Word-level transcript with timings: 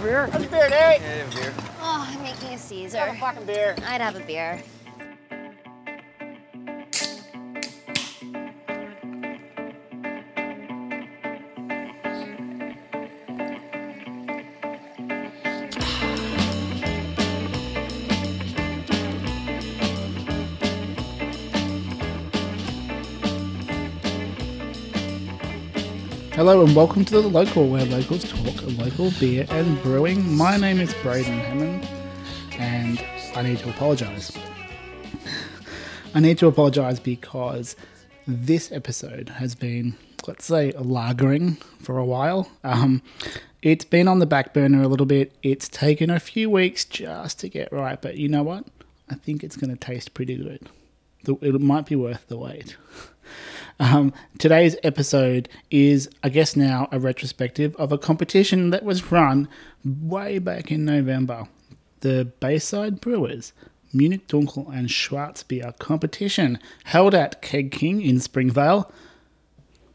a 0.00 0.02
beer? 0.02 0.26
Have 0.26 0.44
a 0.44 0.48
beer, 0.48 0.68
Nate. 0.68 1.00
Yeah, 1.00 1.14
have 1.14 1.32
a 1.32 1.36
beer. 1.36 1.54
Oh, 1.80 2.06
I'm 2.08 2.22
making 2.22 2.54
a 2.54 2.58
Caesar. 2.58 2.98
Have 2.98 3.16
a 3.16 3.18
fucking 3.18 3.46
beer. 3.46 3.74
I'd 3.86 4.00
have 4.00 4.16
a 4.16 4.20
beer. 4.20 4.62
Hello 26.40 26.64
and 26.64 26.74
welcome 26.74 27.04
to 27.04 27.20
the 27.20 27.28
local, 27.28 27.68
where 27.68 27.84
locals 27.84 28.24
talk 28.24 28.62
local 28.78 29.10
beer 29.20 29.44
and 29.50 29.78
brewing. 29.82 30.38
My 30.38 30.56
name 30.56 30.80
is 30.80 30.94
Braden 31.02 31.38
Hammond, 31.38 31.86
and 32.52 32.98
I 33.36 33.42
need 33.42 33.58
to 33.58 33.68
apologise. 33.68 34.32
I 36.14 36.20
need 36.20 36.38
to 36.38 36.46
apologise 36.46 36.98
because 36.98 37.76
this 38.26 38.72
episode 38.72 39.28
has 39.36 39.54
been, 39.54 39.98
let's 40.26 40.46
say, 40.46 40.72
lagering 40.72 41.62
for 41.78 41.98
a 41.98 42.06
while. 42.06 42.50
Um, 42.64 43.02
it's 43.60 43.84
been 43.84 44.08
on 44.08 44.18
the 44.18 44.24
back 44.24 44.54
burner 44.54 44.82
a 44.82 44.88
little 44.88 45.04
bit. 45.04 45.36
It's 45.42 45.68
taken 45.68 46.08
a 46.08 46.18
few 46.18 46.48
weeks 46.48 46.86
just 46.86 47.38
to 47.40 47.50
get 47.50 47.70
right, 47.70 48.00
but 48.00 48.16
you 48.16 48.30
know 48.30 48.44
what? 48.44 48.64
I 49.10 49.16
think 49.16 49.44
it's 49.44 49.58
going 49.58 49.76
to 49.76 49.76
taste 49.76 50.14
pretty 50.14 50.36
good. 50.36 50.70
It 51.42 51.60
might 51.60 51.84
be 51.84 51.96
worth 51.96 52.26
the 52.28 52.38
wait. 52.38 52.78
Um, 53.80 54.12
today's 54.36 54.76
episode 54.82 55.48
is, 55.70 56.10
I 56.22 56.28
guess, 56.28 56.54
now 56.54 56.86
a 56.92 57.00
retrospective 57.00 57.74
of 57.76 57.92
a 57.92 57.96
competition 57.96 58.68
that 58.70 58.84
was 58.84 59.10
run 59.10 59.48
way 59.82 60.38
back 60.38 60.70
in 60.70 60.84
November. 60.84 61.48
The 62.00 62.30
Bayside 62.40 63.00
Brewers 63.00 63.54
Munich 63.90 64.28
Dunkel 64.28 64.70
and 64.70 64.88
Schwarzbier 64.88 65.78
competition 65.78 66.58
held 66.84 67.14
at 67.14 67.40
Keg 67.40 67.72
King 67.72 68.02
in 68.02 68.20
Springvale. 68.20 68.92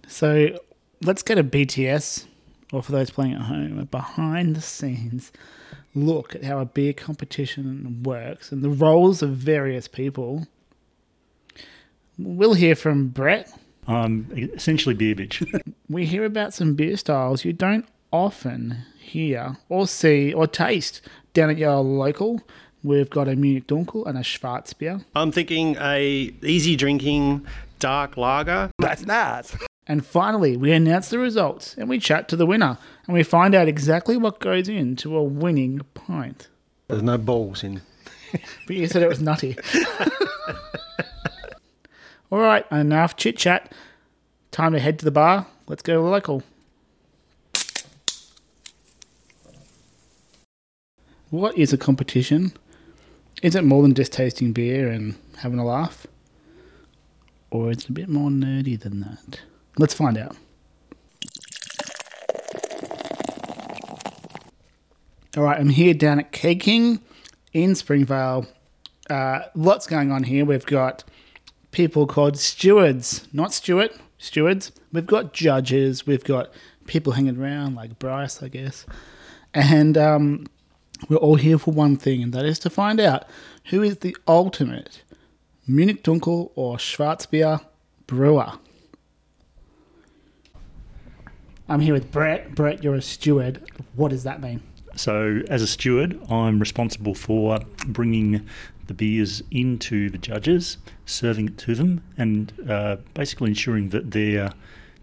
So 0.07 0.57
let's 1.03 1.21
get 1.21 1.37
a 1.37 1.43
BTS, 1.43 2.25
or 2.73 2.81
for 2.81 2.91
those 2.91 3.11
playing 3.11 3.33
at 3.33 3.41
home, 3.41 3.77
a 3.77 3.85
behind 3.85 4.55
the 4.55 4.61
scenes 4.61 5.31
look 5.93 6.33
at 6.33 6.43
how 6.43 6.57
a 6.57 6.65
beer 6.65 6.91
competition 6.91 8.01
works 8.01 8.51
and 8.51 8.63
the 8.63 8.69
roles 8.69 9.21
of 9.21 9.29
various 9.29 9.87
people. 9.87 10.47
We'll 12.17 12.55
hear 12.55 12.75
from 12.75 13.09
Brett. 13.09 13.55
I'm 13.87 14.29
essentially 14.55 14.95
beer 14.95 15.15
bitch. 15.15 15.63
we 15.89 16.05
hear 16.05 16.25
about 16.25 16.53
some 16.53 16.75
beer 16.75 16.97
styles 16.97 17.45
you 17.45 17.53
don't 17.53 17.85
often 18.11 18.83
hear 18.99 19.57
or 19.69 19.87
see 19.87 20.33
or 20.33 20.47
taste 20.47 21.01
down 21.33 21.49
at 21.49 21.57
your 21.57 21.77
local. 21.77 22.41
We've 22.83 23.09
got 23.09 23.27
a 23.27 23.35
Munich 23.35 23.67
Dunkel 23.67 24.05
and 24.05 24.17
a 24.17 24.21
Schwarzbier. 24.21 25.03
I'm 25.15 25.31
thinking 25.31 25.75
a 25.79 26.33
easy 26.43 26.75
drinking 26.75 27.45
dark 27.79 28.15
lager. 28.17 28.69
That's 28.79 29.05
nice. 29.05 29.55
And 29.87 30.05
finally, 30.05 30.57
we 30.57 30.71
announce 30.71 31.09
the 31.09 31.19
results 31.19 31.75
and 31.77 31.87
we 31.89 31.99
chat 31.99 32.27
to 32.29 32.35
the 32.35 32.45
winner 32.45 32.77
and 33.05 33.13
we 33.13 33.23
find 33.23 33.53
out 33.53 33.67
exactly 33.67 34.17
what 34.17 34.39
goes 34.39 34.67
into 34.67 35.15
a 35.15 35.23
winning 35.23 35.81
pint. 35.93 36.47
There's 36.87 37.03
no 37.03 37.17
balls 37.17 37.63
in. 37.63 37.81
But 38.67 38.75
you 38.75 38.87
said 38.87 39.01
it 39.01 39.07
was 39.07 39.21
nutty. 39.21 39.57
All 42.35 42.41
right, 42.41 42.69
enough 42.69 43.15
chit 43.15 43.37
chat. 43.37 43.71
Time 44.51 44.73
to 44.73 44.79
head 44.79 44.99
to 44.99 45.05
the 45.05 45.09
bar. 45.09 45.47
Let's 45.67 45.81
go 45.81 45.93
to 45.93 46.01
the 46.01 46.09
local. 46.09 46.43
What 51.29 51.57
is 51.57 51.71
a 51.71 51.77
competition? 51.77 52.51
Is 53.41 53.55
it 53.55 53.63
more 53.63 53.81
than 53.83 53.93
just 53.93 54.11
tasting 54.11 54.51
beer 54.51 54.89
and 54.89 55.15
having 55.37 55.59
a 55.59 55.65
laugh? 55.65 56.07
Or 57.51 57.71
is 57.71 57.77
it 57.77 57.89
a 57.89 57.93
bit 57.93 58.09
more 58.09 58.29
nerdy 58.29 58.77
than 58.77 58.99
that? 58.99 59.39
Let's 59.77 59.93
find 59.93 60.17
out. 60.17 60.35
All 65.37 65.43
right, 65.43 65.57
I'm 65.57 65.69
here 65.69 65.93
down 65.93 66.19
at 66.19 66.33
Keg 66.33 66.59
King 66.59 66.99
in 67.53 67.75
Springvale. 67.75 68.45
Uh, 69.09 69.43
lots 69.55 69.87
going 69.87 70.11
on 70.11 70.23
here. 70.23 70.43
We've 70.43 70.65
got 70.65 71.05
people 71.75 72.07
called 72.07 72.37
stewards, 72.37 73.27
not 73.33 73.53
Stuart, 73.53 73.91
stewards. 74.17 74.71
We've 74.93 75.05
got 75.05 75.33
judges. 75.33 76.07
We've 76.07 76.23
got 76.23 76.49
people 76.87 77.13
hanging 77.13 77.37
around 77.37 77.75
like 77.75 77.99
Bryce, 77.99 78.41
I 78.41 78.47
guess. 78.47 78.85
And 79.53 79.97
um, 79.97 80.47
we're 81.09 81.17
all 81.17 81.35
here 81.35 81.57
for 81.57 81.73
one 81.73 81.97
thing, 81.97 82.23
and 82.23 82.33
that 82.33 82.45
is 82.45 82.59
to 82.59 82.69
find 82.69 83.01
out 83.01 83.27
who 83.65 83.83
is 83.83 83.97
the 83.97 84.15
ultimate 84.25 85.03
Munich 85.67 86.01
Dunkel 86.01 86.51
or 86.55 86.77
Schwarzbier 86.77 87.65
brewer. 88.07 88.53
I'm 91.67 91.81
here 91.81 91.93
with 91.93 92.09
Brett. 92.09 92.55
Brett, 92.55 92.83
you're 92.85 92.95
a 92.95 93.01
steward. 93.01 93.69
What 93.95 94.11
does 94.11 94.23
that 94.23 94.41
mean? 94.41 94.61
so, 94.95 95.41
as 95.49 95.61
a 95.61 95.67
steward, 95.67 96.19
I'm 96.31 96.59
responsible 96.59 97.15
for 97.15 97.59
bringing 97.85 98.47
the 98.87 98.93
beers 98.93 99.41
into 99.51 100.09
the 100.09 100.17
judges, 100.17 100.77
serving 101.05 101.47
it 101.47 101.57
to 101.59 101.75
them, 101.75 102.03
and 102.17 102.53
uh, 102.69 102.97
basically 103.13 103.49
ensuring 103.49 103.89
that 103.89 104.11
their 104.11 104.51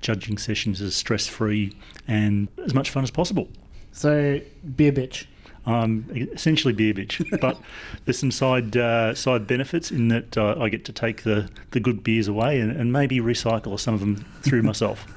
judging 0.01 0.37
sessions 0.37 0.83
are 0.83 0.91
stress 0.91 1.27
free 1.27 1.73
and 2.09 2.49
as 2.65 2.75
much 2.75 2.91
fun 2.91 3.03
as 3.03 3.11
possible. 3.11 3.49
So, 3.93 4.41
beer 4.77 4.93
bitch. 4.93 5.27
I'm 5.65 6.11
essentially 6.33 6.73
beer 6.73 6.93
bitch, 6.93 7.25
but 7.41 7.57
there's 8.05 8.19
some 8.19 8.33
side 8.33 8.77
uh, 8.77 9.15
side 9.15 9.47
benefits 9.47 9.93
in 9.93 10.09
that 10.09 10.37
uh, 10.37 10.57
I 10.59 10.69
get 10.69 10.85
to 10.87 10.93
take 10.93 11.23
the, 11.23 11.49
the 11.71 11.79
good 11.79 12.03
beers 12.03 12.27
away 12.27 12.59
and, 12.59 12.73
and 12.73 12.93
maybe 12.93 13.21
recycle 13.21 13.79
some 13.79 13.95
of 13.95 14.01
them 14.01 14.17
through 14.43 14.63
myself. 14.63 15.07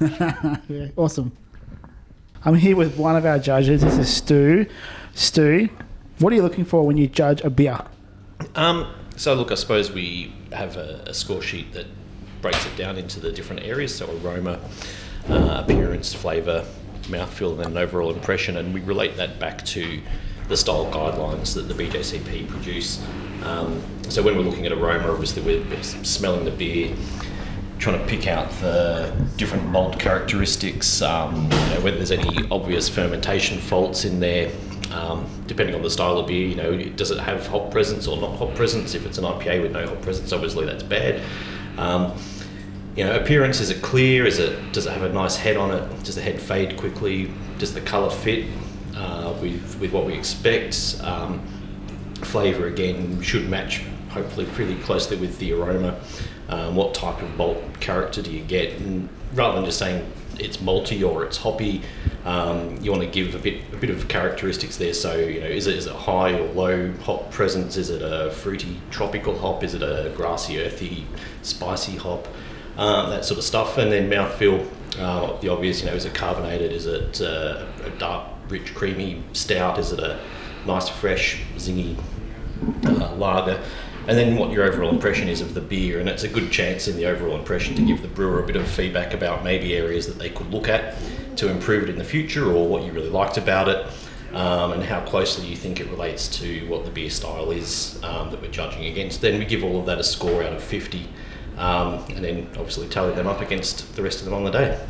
Yeah, 0.68 0.88
awesome. 0.96 1.36
I'm 2.44 2.54
here 2.54 2.76
with 2.76 2.96
one 2.96 3.16
of 3.16 3.24
our 3.26 3.38
judges. 3.38 3.82
This 3.82 3.98
is 3.98 4.08
Stu. 4.08 4.66
Stu, 5.14 5.68
what 6.18 6.32
are 6.32 6.36
you 6.36 6.42
looking 6.42 6.64
for 6.64 6.86
when 6.86 6.96
you 6.96 7.08
judge 7.08 7.40
a 7.42 7.50
beer? 7.50 7.80
Um, 8.54 8.92
so 9.16 9.34
look, 9.34 9.50
I 9.50 9.54
suppose 9.54 9.90
we 9.90 10.32
have 10.52 10.76
a, 10.76 11.02
a 11.06 11.14
score 11.14 11.42
sheet 11.42 11.72
that 11.72 11.86
breaks 12.42 12.64
it 12.66 12.76
down 12.76 12.96
into 12.96 13.20
the 13.20 13.32
different 13.32 13.62
areas. 13.62 13.94
So 13.94 14.08
aroma, 14.22 14.60
uh, 15.28 15.62
appearance, 15.64 16.12
flavour, 16.12 16.64
mouthfeel, 17.02 17.52
and 17.52 17.60
then 17.60 17.66
an 17.72 17.78
overall 17.78 18.12
impression, 18.12 18.56
and 18.56 18.72
we 18.74 18.80
relate 18.80 19.16
that 19.16 19.38
back 19.38 19.64
to 19.66 20.00
the 20.48 20.56
style 20.56 20.90
guidelines 20.92 21.54
that 21.54 21.62
the 21.62 21.74
BJCP 21.74 22.48
produce. 22.48 23.02
Um, 23.42 23.82
so 24.08 24.22
when 24.22 24.36
we're 24.36 24.44
looking 24.44 24.66
at 24.66 24.72
aroma, 24.72 25.10
obviously 25.10 25.42
we're, 25.42 25.64
we're 25.68 25.82
smelling 25.82 26.44
the 26.44 26.50
beer, 26.50 26.94
trying 27.78 27.98
to 27.98 28.06
pick 28.06 28.26
out 28.26 28.50
the 28.60 29.12
different 29.36 29.66
malt 29.66 29.98
characteristics, 29.98 31.02
um, 31.02 31.34
you 31.44 31.48
know, 31.50 31.80
whether 31.82 31.96
there's 31.96 32.12
any 32.12 32.46
obvious 32.50 32.88
fermentation 32.88 33.58
faults 33.58 34.04
in 34.04 34.20
there. 34.20 34.50
Um, 34.92 35.26
depending 35.46 35.74
on 35.74 35.82
the 35.82 35.90
style 35.90 36.18
of 36.18 36.26
beer, 36.26 36.46
you 36.46 36.54
know, 36.54 36.76
does 36.76 37.10
it 37.10 37.18
have 37.18 37.46
hop 37.46 37.70
presence 37.70 38.06
or 38.06 38.16
not 38.18 38.36
hop 38.36 38.54
presence? 38.54 38.94
If 38.94 39.04
it's 39.04 39.18
an 39.18 39.24
IPA 39.24 39.62
with 39.62 39.72
no 39.72 39.86
hop 39.86 40.02
presence, 40.02 40.32
obviously 40.32 40.64
that's 40.64 40.82
bad. 40.82 41.22
Um, 41.76 42.16
you 42.94 43.04
know, 43.04 43.14
appearance 43.14 43.60
is 43.60 43.70
it 43.70 43.82
clear? 43.82 44.24
Is 44.24 44.38
it 44.38 44.72
does 44.72 44.86
it 44.86 44.92
have 44.92 45.02
a 45.02 45.12
nice 45.12 45.36
head 45.36 45.56
on 45.56 45.70
it? 45.70 46.04
Does 46.04 46.14
the 46.14 46.22
head 46.22 46.40
fade 46.40 46.76
quickly? 46.76 47.30
Does 47.58 47.74
the 47.74 47.80
colour 47.82 48.10
fit 48.10 48.46
uh, 48.94 49.36
with 49.40 49.78
with 49.80 49.92
what 49.92 50.06
we 50.06 50.14
expect? 50.14 50.98
Um, 51.02 51.40
flavour 52.22 52.66
again 52.66 53.20
should 53.20 53.48
match 53.48 53.82
hopefully 54.08 54.46
pretty 54.46 54.76
closely 54.76 55.16
with 55.18 55.38
the 55.38 55.52
aroma. 55.52 56.00
Um, 56.48 56.74
what 56.76 56.94
type 56.94 57.20
of 57.20 57.36
malt 57.36 57.62
character 57.80 58.22
do 58.22 58.30
you 58.30 58.42
get? 58.42 58.80
And 58.80 59.08
rather 59.34 59.56
than 59.56 59.64
just 59.64 59.78
saying 59.78 60.10
it's 60.38 60.58
malty 60.58 61.06
or 61.08 61.24
it's 61.24 61.38
hoppy, 61.38 61.82
um, 62.24 62.78
you 62.82 62.90
want 62.90 63.02
to 63.02 63.08
give 63.08 63.34
a 63.34 63.38
bit 63.38 63.62
a 63.72 63.76
bit 63.76 63.90
of 63.90 64.08
characteristics 64.08 64.76
there. 64.76 64.94
So 64.94 65.16
you 65.16 65.40
know, 65.40 65.46
is 65.46 65.66
it 65.66 65.76
is 65.76 65.86
it 65.86 65.94
high 65.94 66.32
or 66.32 66.52
low 66.52 66.92
hop 67.04 67.30
presence? 67.30 67.76
Is 67.76 67.90
it 67.90 68.02
a 68.02 68.30
fruity 68.30 68.80
tropical 68.90 69.38
hop? 69.38 69.62
Is 69.62 69.74
it 69.74 69.82
a 69.82 70.12
grassy, 70.16 70.60
earthy, 70.60 71.06
spicy 71.42 71.96
hop? 71.96 72.26
Um, 72.76 73.10
that 73.10 73.24
sort 73.24 73.38
of 73.38 73.44
stuff. 73.44 73.78
And 73.78 73.90
then 73.90 74.10
mouthfeel, 74.10 74.68
uh, 74.98 75.40
the 75.40 75.48
obvious. 75.48 75.80
You 75.80 75.86
know, 75.86 75.94
is 75.94 76.04
it 76.04 76.14
carbonated? 76.14 76.72
Is 76.72 76.86
it 76.86 77.20
uh, 77.20 77.66
a 77.84 77.90
dark, 77.98 78.28
rich, 78.48 78.74
creamy 78.74 79.22
stout? 79.32 79.78
Is 79.78 79.92
it 79.92 80.00
a 80.00 80.18
nice, 80.66 80.88
fresh, 80.88 81.40
zingy 81.56 81.96
uh, 82.84 83.14
lager, 83.14 83.62
and 84.08 84.16
then 84.16 84.36
what 84.36 84.52
your 84.52 84.64
overall 84.64 84.90
impression 84.90 85.28
is 85.28 85.40
of 85.40 85.54
the 85.54 85.60
beer. 85.60 85.98
And 85.98 86.08
it's 86.08 86.22
a 86.22 86.28
good 86.28 86.50
chance 86.52 86.86
in 86.86 86.96
the 86.96 87.06
overall 87.06 87.36
impression 87.36 87.74
to 87.76 87.82
give 87.82 88.02
the 88.02 88.08
brewer 88.08 88.42
a 88.42 88.46
bit 88.46 88.56
of 88.56 88.68
feedback 88.68 89.12
about 89.14 89.42
maybe 89.42 89.74
areas 89.74 90.06
that 90.06 90.18
they 90.18 90.30
could 90.30 90.50
look 90.50 90.68
at 90.68 90.96
to 91.36 91.50
improve 91.50 91.84
it 91.84 91.88
in 91.90 91.98
the 91.98 92.04
future 92.04 92.52
or 92.52 92.68
what 92.68 92.84
you 92.84 92.92
really 92.92 93.10
liked 93.10 93.36
about 93.36 93.68
it. 93.68 93.86
Um, 94.32 94.72
and 94.72 94.82
how 94.82 95.00
closely 95.00 95.46
you 95.46 95.56
think 95.56 95.80
it 95.80 95.88
relates 95.88 96.28
to 96.40 96.68
what 96.68 96.84
the 96.84 96.90
beer 96.90 97.08
style 97.08 97.52
is 97.52 97.98
um, 98.02 98.30
that 98.32 98.42
we're 98.42 98.50
judging 98.50 98.84
against. 98.84 99.22
Then 99.22 99.38
we 99.38 99.46
give 99.46 99.64
all 99.64 99.80
of 99.80 99.86
that 99.86 99.98
a 99.98 100.04
score 100.04 100.42
out 100.42 100.52
of 100.52 100.62
50, 100.62 101.08
um, 101.56 102.04
and 102.10 102.22
then 102.22 102.48
obviously 102.50 102.86
tally 102.88 103.14
them 103.14 103.28
up 103.28 103.40
against 103.40 103.96
the 103.96 104.02
rest 104.02 104.18
of 104.18 104.26
them 104.26 104.34
on 104.34 104.44
the 104.44 104.50
day. 104.50 104.84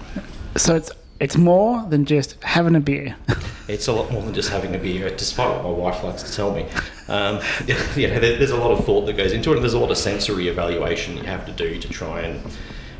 So 0.56 0.74
it's 0.74 0.90
it's 1.20 1.36
more 1.36 1.84
than 1.88 2.06
just 2.06 2.42
having 2.42 2.74
a 2.74 2.80
beer. 2.80 3.14
it's 3.68 3.86
a 3.86 3.92
lot 3.92 4.10
more 4.10 4.22
than 4.22 4.34
just 4.34 4.48
having 4.48 4.74
a 4.74 4.78
beer, 4.78 5.14
despite 5.14 5.48
what 5.48 5.62
my 5.62 5.70
wife 5.70 6.02
likes 6.02 6.24
to 6.24 6.32
tell 6.32 6.52
me. 6.52 6.66
Um, 7.08 7.40
you 7.96 8.08
know, 8.08 8.20
there, 8.20 8.36
there's 8.36 8.50
a 8.50 8.56
lot 8.56 8.72
of 8.72 8.84
thought 8.84 9.06
that 9.06 9.16
goes 9.16 9.32
into 9.32 9.50
it, 9.50 9.54
and 9.54 9.62
there's 9.62 9.74
a 9.74 9.78
lot 9.78 9.90
of 9.90 9.96
sensory 9.98 10.48
evaluation 10.48 11.16
you 11.16 11.24
have 11.24 11.46
to 11.46 11.52
do 11.52 11.78
to 11.78 11.88
try 11.88 12.20
and 12.22 12.40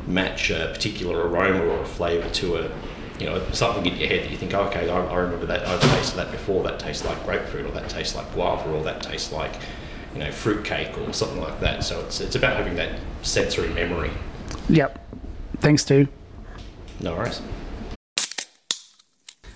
match 0.07 0.49
a 0.49 0.71
particular 0.73 1.27
aroma 1.27 1.65
or 1.65 1.81
a 1.81 1.85
flavour 1.85 2.29
to 2.29 2.57
a 2.57 2.71
you 3.19 3.25
know, 3.25 3.43
something 3.51 3.85
in 3.85 3.97
your 3.97 4.07
head 4.07 4.23
that 4.23 4.31
you 4.31 4.37
think, 4.37 4.53
oh, 4.53 4.63
okay, 4.65 4.89
I, 4.89 5.05
I 5.05 5.15
remember 5.15 5.47
that, 5.47 5.65
I've 5.65 5.81
tasted 5.81 6.17
that 6.17 6.31
before, 6.31 6.63
that 6.63 6.79
tastes 6.79 7.03
like 7.03 7.23
grapefruit, 7.25 7.65
or 7.65 7.71
that 7.71 7.89
tastes 7.89 8.15
like 8.15 8.31
guava, 8.33 8.69
or 8.71 8.83
that 8.83 9.01
tastes 9.01 9.31
like, 9.31 9.53
you 10.13 10.19
know, 10.19 10.31
fruitcake, 10.31 10.97
or 10.97 11.11
something 11.13 11.41
like 11.41 11.59
that. 11.61 11.83
So 11.83 11.99
it's, 12.01 12.21
it's 12.21 12.35
about 12.35 12.57
having 12.57 12.75
that 12.75 12.99
sensory 13.23 13.69
memory. 13.69 14.11
Yep. 14.69 15.03
Thanks, 15.57 15.81
Stu. 15.81 16.07
No 16.99 17.15
worries. 17.15 17.41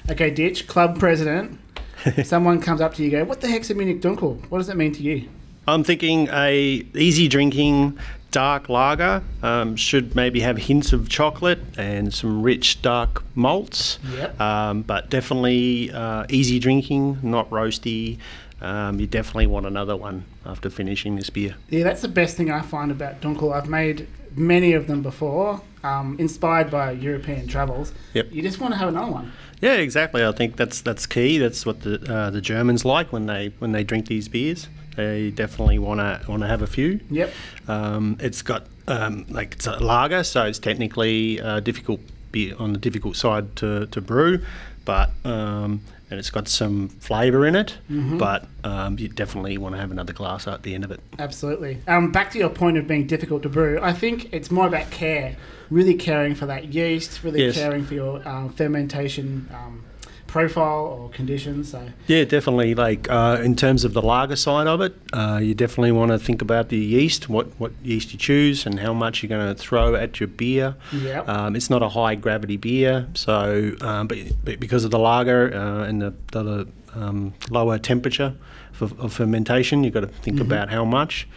Okay, 0.10 0.32
Ditch, 0.32 0.68
club 0.68 1.00
president. 1.00 1.60
Someone 2.24 2.62
comes 2.62 2.82
up 2.82 2.94
to 2.96 3.04
you 3.04 3.18
and 3.18 3.26
go, 3.26 3.30
What 3.30 3.42
the 3.42 3.48
heck's 3.48 3.70
a 3.70 3.76
Munich 3.76 4.02
Dunkel? 4.02 4.50
What 4.50 4.58
does 4.58 4.68
that 4.68 4.78
mean 4.78 4.94
to 4.94 5.04
you? 5.04 5.30
I'm 5.68 5.84
thinking 5.84 6.28
a 6.30 6.86
easy 6.96 7.28
drinking 7.28 7.98
dark 8.32 8.70
lager 8.70 9.22
um, 9.44 9.76
should 9.76 10.16
maybe 10.16 10.40
have 10.40 10.58
hints 10.58 10.94
of 10.94 11.10
chocolate 11.10 11.60
and 11.78 12.14
some 12.14 12.42
rich 12.42 12.82
dark 12.82 13.24
malts. 13.36 14.00
Yep. 14.16 14.40
Um, 14.40 14.82
but 14.82 15.10
definitely 15.10 15.92
uh, 15.92 16.26
easy 16.30 16.58
drinking, 16.58 17.20
not 17.22 17.50
roasty. 17.50 18.18
Um, 18.62 19.00
you 19.00 19.08
definitely 19.08 19.48
want 19.48 19.66
another 19.66 19.98
one 19.98 20.26
after 20.46 20.70
finishing 20.70 21.16
this 21.16 21.30
beer. 21.30 21.56
Yeah, 21.70 21.84
that's 21.84 22.02
the 22.02 22.08
best 22.08 22.38
thing 22.38 22.52
I 22.52 22.62
find 22.62 22.92
about 22.92 23.22
Dunkel. 23.22 23.54
I've 23.54 23.68
made 23.68 24.08
many 24.36 24.74
of 24.74 24.88
them 24.88 25.02
before, 25.02 25.62
um, 25.84 26.16
inspired 26.20 26.70
by 26.70 26.92
European 26.92 27.48
travels. 27.48 27.94
Yep. 28.14 28.28
You 28.32 28.42
just 28.42 28.60
want 28.60 28.74
to 28.74 28.78
have 28.78 28.90
another 28.90 29.12
one. 29.12 29.32
Yeah, 29.62 29.74
exactly. 29.74 30.26
I 30.26 30.32
think 30.32 30.56
that's 30.56 30.82
that's 30.82 31.06
key. 31.06 31.38
That's 31.38 31.66
what 31.66 31.82
the 31.82 32.14
uh, 32.14 32.30
the 32.32 32.42
Germans 32.42 32.84
like 32.84 33.12
when 33.12 33.28
they 33.28 33.54
when 33.60 33.72
they 33.72 33.84
drink 33.84 34.08
these 34.08 34.28
beers. 34.28 34.68
They 34.96 35.32
definitely 35.32 35.80
want 35.80 36.00
to 36.00 36.30
want 36.30 36.42
to 36.42 36.48
have 36.48 36.62
a 36.62 36.68
few. 36.68 37.00
Yep. 37.10 37.34
Um, 37.68 38.18
it's 38.20 38.42
got 38.42 38.66
um, 38.88 39.26
like 39.30 39.54
it's 39.54 39.68
a 39.68 39.78
lager, 39.78 40.24
so 40.24 40.46
it's 40.46 40.60
technically 40.60 41.40
uh, 41.40 41.60
difficult 41.60 42.02
beer 42.32 42.56
on 42.58 42.74
the 42.74 42.80
difficult 42.80 43.16
side 43.16 43.56
to, 43.58 43.86
to 43.88 44.02
brew, 44.02 44.44
but 44.86 45.12
um, 45.24 45.82
and 46.10 46.20
it's 46.20 46.30
got 46.30 46.48
some 46.50 46.90
flavour 46.90 47.46
in 47.46 47.56
it. 47.56 47.78
But 47.90 48.46
um, 48.66 49.00
you 49.00 49.08
definitely 49.08 49.58
want 49.58 49.76
to 49.76 49.82
have 49.82 49.92
another 49.92 50.12
glass 50.14 50.46
at 50.48 50.64
the 50.64 50.76
end 50.76 50.84
of 50.84 50.92
it. 50.92 51.00
Absolutely. 51.18 51.80
Um, 51.88 52.12
back 52.12 52.32
to 52.32 52.38
your 52.38 52.50
point 52.50 52.78
of 52.78 52.86
being 52.88 53.08
difficult 53.08 53.44
to 53.44 53.50
brew, 53.50 53.80
I 53.82 53.94
think 53.94 54.34
it's 54.34 54.52
more 54.52 54.68
about 54.68 54.92
care, 54.92 55.38
really 55.70 55.94
caring 55.94 56.36
for 56.36 56.46
that 56.48 56.74
yeast, 56.74 57.24
really 57.24 57.46
Yes. 57.46 57.56
caring 57.56 57.86
for 57.86 57.94
your 57.94 58.28
um, 58.28 58.50
fermentation 58.50 59.48
um, 59.54 59.84
profile 60.32 60.86
or 60.86 61.10
conditions. 61.10 61.72
So 61.72 61.86
Yeah, 62.08 62.24
definitely. 62.24 62.74
Like 62.74 63.10
uh, 63.10 63.42
in 63.44 63.56
terms 63.56 63.84
of 63.84 63.94
the 63.94 64.02
lager 64.02 64.38
side 64.38 64.66
of 64.66 64.82
it, 64.82 64.96
uh, 65.14 65.40
you 65.44 65.54
definitely 65.54 65.92
want 65.92 66.12
to 66.12 66.18
think 66.18 66.42
about 66.42 66.70
the 66.70 66.78
yeast, 66.78 67.30
what 67.30 67.48
what 67.60 67.74
yeast 67.84 68.14
you 68.14 68.18
choose, 68.18 68.66
and 68.66 68.80
how 68.80 68.94
much 68.94 69.22
you're 69.22 69.30
going 69.30 69.54
to 69.54 69.62
throw 69.62 69.96
at 69.96 70.20
your 70.20 70.28
beer. 70.28 70.76
Yep. 70.94 71.28
Um, 71.28 71.56
it's 71.56 71.70
not 71.70 71.84
a 71.84 71.90
high 71.90 72.16
gravity 72.16 72.58
beer, 72.58 73.08
so 73.14 73.74
um, 73.82 74.08
but, 74.08 74.18
but 74.44 74.60
because 74.60 74.86
of 74.86 74.92
the 74.92 75.00
lager 75.00 75.54
uh, 75.54 75.84
and 75.84 76.02
the, 76.02 76.14
the 76.32 76.68
um, 76.96 77.34
lower 77.50 77.78
temperature 77.78 78.34
for, 78.72 78.86
of 79.00 79.14
fermentation, 79.14 79.84
you've 79.84 79.94
got 79.94 80.02
to 80.02 80.08
think 80.08 80.40
about 80.40 80.70
how 80.70 80.86
much. 80.86 81.28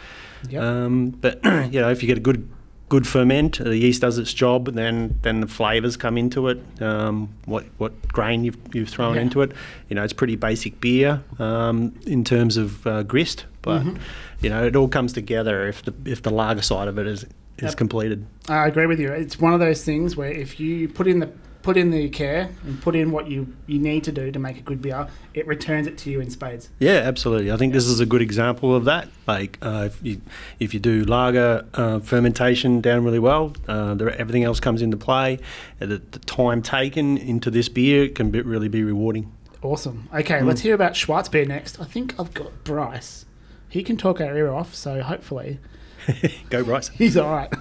Yep. 0.49 0.63
Um, 0.63 1.11
but 1.11 1.45
you 1.45 1.81
know, 1.81 1.91
if 1.91 2.03
you 2.03 2.07
get 2.07 2.19
a 2.19 2.21
good 2.21 2.49
good 2.89 3.07
ferment, 3.07 3.59
the 3.59 3.77
yeast 3.77 4.01
does 4.03 4.19
its 4.19 4.33
job, 4.33 4.73
then 4.75 5.19
then 5.23 5.41
the 5.41 5.47
flavors 5.47 5.97
come 5.97 6.17
into 6.19 6.49
it. 6.49 6.61
Um, 6.83 7.29
what 7.47 7.65
what 7.79 7.93
grain 8.09 8.45
you've 8.45 8.59
you've 8.73 8.89
thrown 8.89 9.15
Yeah. 9.17 9.23
into 9.23 9.43
it. 9.43 9.53
You 9.89 9.97
know, 9.97 10.05
it's 10.05 10.13
pretty 10.13 10.37
basic 10.37 10.81
beer 10.81 11.23
um, 11.39 11.95
in 12.07 12.25
terms 12.25 12.57
of 12.57 12.87
uh, 12.87 13.03
grist, 13.03 13.47
but 13.63 13.81
Mm-hmm. 13.83 13.97
you 14.43 14.51
know, 14.51 14.65
it 14.67 14.77
all 14.77 14.89
comes 14.89 15.13
together 15.13 15.67
if 15.69 15.83
the 15.83 15.95
if 16.05 16.23
the 16.23 16.31
lager 16.31 16.63
side 16.63 16.89
of 16.89 16.99
it 16.99 17.07
is 17.07 17.25
is 17.59 17.71
Yep. 17.71 17.77
completed. 17.77 18.27
I 18.49 18.67
agree 18.67 18.87
with 18.87 19.01
you. 19.01 19.13
It's 19.13 19.39
one 19.41 19.55
of 19.55 19.61
those 19.61 19.85
things 19.85 20.17
where 20.17 20.31
if 20.33 20.59
you 20.61 20.89
put 20.89 21.07
in 21.07 21.21
the 21.21 21.31
put 21.65 21.79
in 21.79 21.91
the 21.91 22.11
care 22.11 22.51
and 22.65 22.81
put 22.83 22.95
in 22.95 23.11
what 23.11 23.27
you, 23.27 23.53
you 23.67 23.79
need 23.79 24.05
to 24.05 24.13
do 24.13 24.31
to 24.31 24.39
make 24.39 24.59
a 24.59 24.61
good 24.61 24.83
beer, 24.83 25.09
it 25.33 25.47
returns 25.47 25.87
it 25.87 25.97
to 25.99 26.11
you 26.11 26.21
in 26.21 26.31
spades. 26.31 26.69
Yeah, 26.79 26.93
absolutely. 26.93 27.51
I 27.51 27.57
think 27.57 27.73
this 27.73 27.87
is 27.87 28.01
a 28.01 28.07
good 28.07 28.21
example 28.21 28.77
of 28.77 28.85
that. 28.85 29.09
Like 29.27 29.59
uh, 29.63 29.85
if 29.87 29.99
you 30.03 30.21
if 30.61 30.75
you 30.75 30.79
do 30.81 31.05
lager 31.05 31.67
uh, 31.73 32.01
fermentation 32.01 32.83
down 32.83 33.03
really 33.03 33.19
well, 33.19 33.55
uh, 33.67 33.95
the, 33.95 34.17
everything 34.21 34.45
else 34.45 34.61
comes 34.61 34.83
into 34.83 34.99
play. 34.99 35.39
Uh, 35.81 35.87
The, 35.87 36.03
the 36.11 36.19
time 36.21 36.61
taken 36.63 37.17
into 37.17 37.51
this 37.51 37.69
beer 37.71 38.09
can 38.09 38.31
be, 38.31 38.43
really 38.43 38.69
be 38.69 38.85
rewarding. 38.85 39.33
Awesome. 39.63 40.09
Okay, 40.15 40.43
let's 40.43 40.61
hear 40.61 40.75
about 40.75 40.93
Schwarzbier 40.93 41.49
next. 41.49 41.81
I 41.81 41.85
think 41.85 42.15
I've 42.21 42.35
got 42.35 42.63
Bryce. 42.65 43.25
He 43.71 43.83
can 43.83 43.97
talk 43.97 44.21
our 44.21 44.37
ear 44.37 44.53
off, 44.53 44.75
so 44.75 45.01
hopefully 45.03 45.59
Go 46.51 46.65
Bryce. 46.65 46.89
he's 46.99 47.17
all 47.17 47.33
right. 47.33 47.54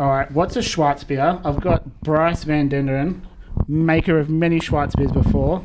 All 0.00 0.08
right, 0.08 0.32
what's 0.32 0.56
a 0.56 0.60
Schwarzbier? 0.60 1.42
I've 1.44 1.60
got 1.60 2.00
Bryce 2.00 2.44
Van 2.44 2.70
Denderen, 2.70 3.20
maker 3.68 4.18
of 4.18 4.30
many 4.30 4.58
Schwarzbiers 4.58 5.12
before. 5.12 5.62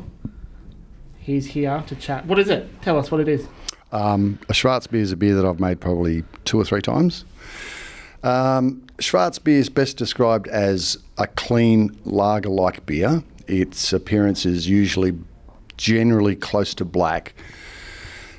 He's 1.16 1.46
here 1.46 1.82
to 1.86 1.96
chat. 1.96 2.26
What 2.26 2.38
is 2.38 2.50
it? 2.50 2.82
Tell 2.82 2.98
us 2.98 3.10
what 3.10 3.22
it 3.22 3.28
is. 3.28 3.48
Um, 3.92 4.38
a 4.50 4.52
Schwarzbier 4.52 5.00
is 5.00 5.10
a 5.10 5.16
beer 5.16 5.34
that 5.36 5.46
I've 5.46 5.58
made 5.58 5.80
probably 5.80 6.22
two 6.44 6.60
or 6.60 6.66
three 6.66 6.82
times. 6.82 7.24
Um, 8.22 8.86
Schwarzbier 8.98 9.54
is 9.54 9.70
best 9.70 9.96
described 9.96 10.48
as 10.48 10.98
a 11.16 11.26
clean 11.28 11.98
lager-like 12.04 12.84
beer. 12.84 13.24
Its 13.46 13.90
appearance 13.94 14.44
is 14.44 14.68
usually 14.68 15.14
generally 15.78 16.36
close 16.36 16.74
to 16.74 16.84
black. 16.84 17.34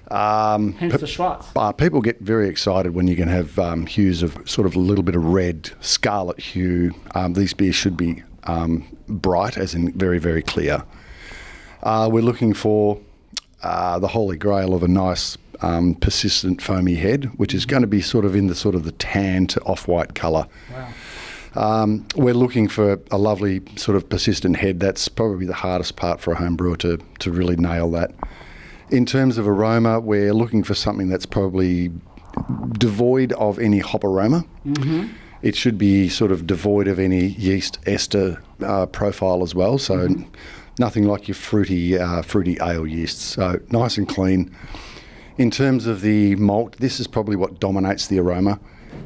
Um, 0.10 0.74
Hence 0.74 1.00
the 1.00 1.08
Schwarz. 1.08 1.46
uh, 1.56 1.72
people 1.74 2.02
get 2.02 2.20
very 2.22 2.48
excited 2.48 2.94
when 2.94 3.08
you 3.08 3.16
can 3.16 3.28
have 3.28 3.60
um, 3.60 3.86
hues 3.86 4.24
of 4.24 4.38
sort 4.50 4.66
of 4.66 4.76
a 4.76 4.80
little 4.80 5.04
bit 5.04 5.16
of 5.16 5.26
red, 5.26 5.72
scarlet 5.82 6.40
hue. 6.40 6.94
Um, 7.14 7.34
these 7.34 7.54
beers 7.54 7.76
should 7.76 7.98
be 7.98 8.24
um, 8.44 8.86
bright, 9.08 9.58
as 9.58 9.76
in 9.76 9.92
very, 9.92 10.20
very 10.20 10.42
clear. 10.42 10.84
Uh, 11.84 12.10
we're 12.12 12.24
looking 12.24 12.54
for 12.54 13.00
uh, 13.64 14.00
the 14.00 14.08
holy 14.08 14.38
grail 14.38 14.74
of 14.74 14.82
a 14.84 14.88
nice, 14.88 15.38
um, 15.62 15.96
persistent, 15.96 16.62
foamy 16.62 16.96
head, 16.96 17.26
which 17.38 17.54
is 17.54 17.66
going 17.66 17.82
to 17.82 17.88
be 17.88 18.02
sort 18.02 18.24
of 18.24 18.36
in 18.36 18.48
the 18.48 18.56
sort 18.56 18.76
of 18.76 18.86
the 18.86 18.94
tan 18.94 19.48
to 19.48 19.62
off-white 19.62 20.16
colour. 20.16 20.48
Wow. 20.72 20.90
Um, 21.56 22.06
we're 22.16 22.34
looking 22.36 22.68
for 22.68 23.00
a 23.10 23.18
lovely 23.18 23.62
sort 23.76 23.98
of 23.98 24.08
persistent 24.10 24.58
head. 24.58 24.80
That's 24.80 25.08
probably 25.08 25.48
the 25.48 25.56
hardest 25.56 25.96
part 25.96 26.22
for 26.22 26.32
a 26.32 26.36
home 26.36 26.56
brewer 26.56 26.78
to, 26.78 27.00
to 27.20 27.32
really 27.32 27.56
nail 27.56 27.90
that. 27.92 28.12
In 28.90 29.06
terms 29.06 29.38
of 29.38 29.48
aroma, 29.48 30.00
we're 30.00 30.34
looking 30.34 30.64
for 30.64 30.74
something 30.74 31.10
that's 31.10 31.26
probably 31.26 31.92
devoid 32.78 33.34
of 33.34 33.60
any 33.60 33.80
hop 33.80 34.04
aroma. 34.04 34.46
It 35.42 35.56
should 35.56 35.78
be 35.78 36.10
sort 36.10 36.32
of 36.32 36.48
devoid 36.48 36.88
of 36.88 36.98
any 37.00 37.28
yeast 37.28 37.80
ester 37.86 38.42
uh, 38.64 38.86
profile 38.88 39.44
as 39.44 39.54
well. 39.54 39.78
So 39.78 40.08
nothing 40.80 41.04
like 41.04 41.28
your 41.28 41.36
fruity 41.36 41.98
uh, 41.98 42.22
fruity 42.22 42.58
ale 42.62 42.88
yeasts. 42.88 43.24
So 43.24 43.60
nice 43.72 43.98
and 43.98 44.08
clean. 44.08 44.56
In 45.38 45.52
terms 45.52 45.86
of 45.86 46.02
the 46.02 46.36
malt, 46.38 46.78
this 46.80 47.00
is 47.00 47.08
probably 47.08 47.36
what 47.36 47.60
dominates 47.60 48.08
the 48.08 48.20
aroma. 48.20 48.60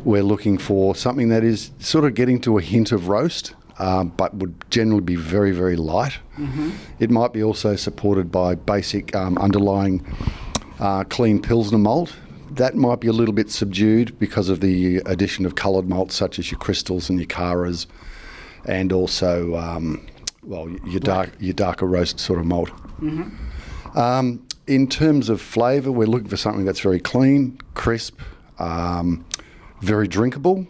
We're 0.06 0.24
looking 0.24 0.58
for 0.58 0.96
something 0.96 1.30
that 1.30 1.44
is 1.44 1.72
sort 1.80 2.06
of 2.06 2.14
getting 2.14 2.40
to 2.42 2.58
a 2.58 2.62
hint 2.62 2.92
of 2.92 3.08
roast, 3.10 3.56
um, 3.82 4.10
but 4.16 4.34
would 4.36 4.54
generally 4.70 5.02
be 5.02 5.16
very, 5.16 5.52
very 5.52 5.76
light. 5.76 6.20
It 7.00 7.10
might 7.10 7.34
be 7.34 7.44
also 7.44 7.76
supported 7.76 8.32
by 8.32 8.54
basic 8.56 9.16
um, 9.16 9.38
underlying 9.40 10.06
uh, 10.80 11.04
clean 11.06 11.42
Pilsner 11.42 11.80
malt. 11.80 12.16
That 12.52 12.76
might 12.76 13.00
be 13.00 13.08
a 13.08 13.14
little 13.14 13.34
bit 13.34 13.50
subdued 13.50 14.20
because 14.20 14.50
of 14.50 14.60
the 14.60 14.98
addition 15.06 15.46
of 15.46 15.56
coloured 15.56 15.88
malts 15.90 16.16
such 16.16 16.38
as 16.38 16.52
your 16.52 16.60
crystals 16.60 17.10
and 17.10 17.18
your 17.20 17.28
caras, 17.28 17.88
and 18.66 18.92
also, 18.94 19.56
um, 19.56 20.06
well, 20.44 20.70
your 20.86 21.00
dark, 21.00 21.32
your 21.40 21.54
darker 21.54 21.88
roast 21.88 22.20
sort 22.20 22.40
of 22.40 22.46
malt. 22.46 22.70
Um, 23.96 24.46
in 24.68 24.88
terms 24.88 25.30
of 25.30 25.42
flavour, 25.42 25.92
we're 25.92 26.08
looking 26.08 26.30
for 26.30 26.38
something 26.38 26.66
that's 26.66 26.82
very 26.82 27.00
clean, 27.00 27.60
crisp, 27.74 28.20
um, 28.60 29.26
very 29.82 30.08
drinkable. 30.08 30.68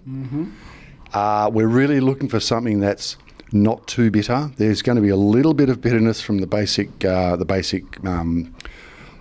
Uh, 1.14 1.50
we're 1.54 1.68
really 1.68 2.00
looking 2.00 2.30
for 2.30 2.40
something 2.40 2.80
that's 2.80 3.18
not 3.52 3.86
too 3.88 4.10
bitter. 4.12 4.52
There's 4.58 4.82
going 4.82 4.96
to 4.96 5.02
be 5.02 5.10
a 5.10 5.16
little 5.18 5.54
bit 5.54 5.70
of 5.70 5.82
bitterness 5.82 6.22
from 6.22 6.38
the 6.40 6.48
basic, 6.48 7.04
uh, 7.04 7.36
the 7.36 7.46
basic 7.46 7.84
um, 8.06 8.56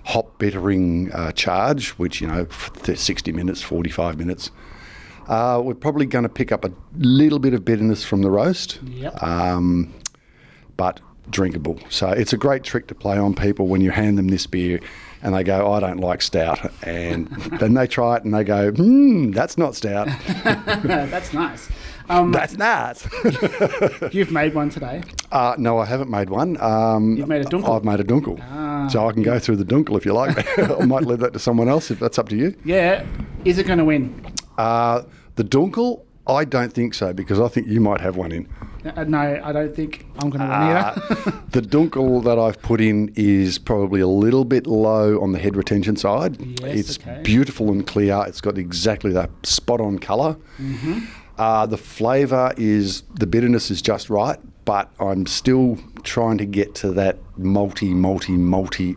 hop 0.04 0.38
bittering 0.38 1.10
uh, 1.12 1.32
charge, 1.32 1.90
which 1.90 2.20
you 2.20 2.26
know, 2.28 2.46
f- 2.50 2.96
60 2.96 3.32
minutes, 3.32 3.60
45 3.62 4.18
minutes. 4.18 4.50
Uh, 5.26 5.60
we're 5.64 5.74
probably 5.74 6.06
going 6.06 6.22
to 6.24 6.28
pick 6.28 6.50
up 6.52 6.64
a 6.64 6.70
little 6.96 7.38
bit 7.38 7.54
of 7.54 7.64
bitterness 7.64 8.04
from 8.04 8.22
the 8.22 8.30
roast 8.30 8.80
Yep. 8.84 9.22
um, 9.22 9.92
but 10.76 11.00
drinkable. 11.30 11.78
So 11.88 12.08
it's 12.10 12.32
a 12.32 12.36
great 12.36 12.62
trick 12.62 12.86
to 12.88 12.94
play 12.94 13.16
on 13.18 13.34
people 13.34 13.66
when 13.66 13.80
you 13.80 13.90
hand 13.90 14.18
them 14.18 14.28
this 14.28 14.46
beer 14.46 14.80
and 15.22 15.34
they 15.34 15.42
go, 15.44 15.72
I 15.72 15.80
don't 15.80 15.98
like 15.98 16.22
stout. 16.22 16.72
And 16.82 17.28
then 17.60 17.74
they 17.74 17.86
try 17.86 18.16
it 18.16 18.24
and 18.24 18.32
they 18.34 18.44
go, 18.44 18.70
hmm, 18.72 19.30
that's 19.32 19.58
not 19.58 19.74
stout. 19.74 20.08
That's 20.44 21.32
nice. 21.32 21.68
Um, 22.08 22.32
That's 22.32 22.56
nice. 22.56 23.06
You've 24.12 24.32
made 24.32 24.52
one 24.52 24.68
today. 24.68 25.02
uh, 25.30 25.54
no, 25.58 25.78
I 25.78 25.84
haven't 25.84 26.10
made 26.10 26.28
one. 26.28 26.60
Um, 26.60 27.16
You've 27.16 27.28
made 27.28 27.42
a 27.42 27.44
dunkel. 27.44 27.68
Ah. 27.68 27.76
I've 27.76 27.84
made 27.84 28.00
a 28.00 28.04
dunkel. 28.04 28.90
So 28.90 29.06
I 29.06 29.12
can 29.12 29.22
go 29.22 29.38
through 29.38 29.56
the 29.56 29.64
dunkel 29.64 29.96
if 29.96 30.04
you 30.04 30.12
like. 30.12 30.36
I 30.58 30.84
might 30.84 31.04
leave 31.04 31.20
that 31.20 31.32
to 31.34 31.38
someone 31.38 31.68
else 31.68 31.88
if 31.92 32.00
that's 32.00 32.18
up 32.18 32.28
to 32.30 32.36
you. 32.36 32.56
Yeah. 32.64 33.06
Is 33.44 33.58
it 33.58 33.66
going 33.66 33.78
to 33.78 33.84
win? 33.84 34.24
Uh, 34.58 35.02
the 35.36 35.44
dunkel, 35.44 36.02
I 36.26 36.44
don't 36.44 36.72
think 36.72 36.94
so 36.94 37.12
because 37.12 37.38
I 37.38 37.46
think 37.46 37.68
you 37.68 37.80
might 37.80 38.00
have 38.00 38.16
one 38.16 38.32
in. 38.32 38.48
Uh, 38.84 39.04
no, 39.04 39.40
I 39.42 39.52
don't 39.52 39.74
think 39.74 40.06
I'm 40.18 40.30
going 40.30 40.40
to 40.40 40.46
win 40.46 40.52
Uh, 40.52 40.94
either. 40.96 41.42
the 41.50 41.60
dunkel 41.62 42.22
that 42.24 42.38
I've 42.38 42.60
put 42.62 42.80
in 42.80 43.12
is 43.14 43.58
probably 43.58 44.00
a 44.00 44.06
little 44.08 44.44
bit 44.44 44.66
low 44.66 45.20
on 45.20 45.32
the 45.32 45.38
head 45.38 45.56
retention 45.56 45.96
side. 45.96 46.36
Yes, 46.40 46.76
it's 46.78 46.98
okay. 46.98 47.20
beautiful 47.22 47.70
and 47.70 47.86
clear. 47.86 48.24
It's 48.26 48.40
got 48.40 48.56
exactly 48.58 49.12
that 49.12 49.30
spot 49.44 49.80
on 49.80 49.98
color 49.98 50.36
Mm-hmm. 50.58 51.00
Uh, 51.38 51.64
the 51.64 51.78
flavour 51.78 52.52
is 52.58 53.02
the 53.14 53.26
bitterness 53.26 53.70
is 53.70 53.80
just 53.80 54.10
right, 54.10 54.38
but 54.66 54.90
I'm 55.00 55.24
still 55.24 55.78
trying 56.02 56.36
to 56.36 56.44
get 56.44 56.74
to 56.76 56.90
that 56.92 57.16
multi, 57.38 57.94
multi, 57.94 58.32
multi 58.32 58.94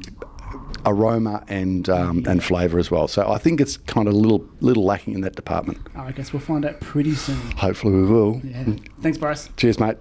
aroma 0.85 1.43
and 1.47 1.89
um, 1.89 2.23
and 2.27 2.43
flavour 2.43 2.79
as 2.79 2.91
well. 2.91 3.07
So 3.07 3.29
I 3.29 3.37
think 3.37 3.61
it's 3.61 3.77
kind 3.77 4.07
of 4.07 4.13
a 4.13 4.17
little 4.17 4.47
little 4.59 4.83
lacking 4.83 5.13
in 5.13 5.21
that 5.21 5.35
department. 5.35 5.79
I 5.95 6.11
guess 6.11 6.33
we'll 6.33 6.41
find 6.41 6.65
out 6.65 6.79
pretty 6.81 7.15
soon. 7.15 7.39
Hopefully 7.57 7.93
we 7.93 8.05
will. 8.05 8.41
Yeah. 8.43 8.65
Thanks, 9.01 9.17
Bryce. 9.17 9.49
Cheers, 9.57 9.79
mate. 9.79 9.97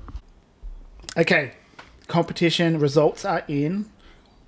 Okay, 1.16 1.52
competition 2.08 2.78
results 2.78 3.24
are 3.24 3.44
in. 3.48 3.86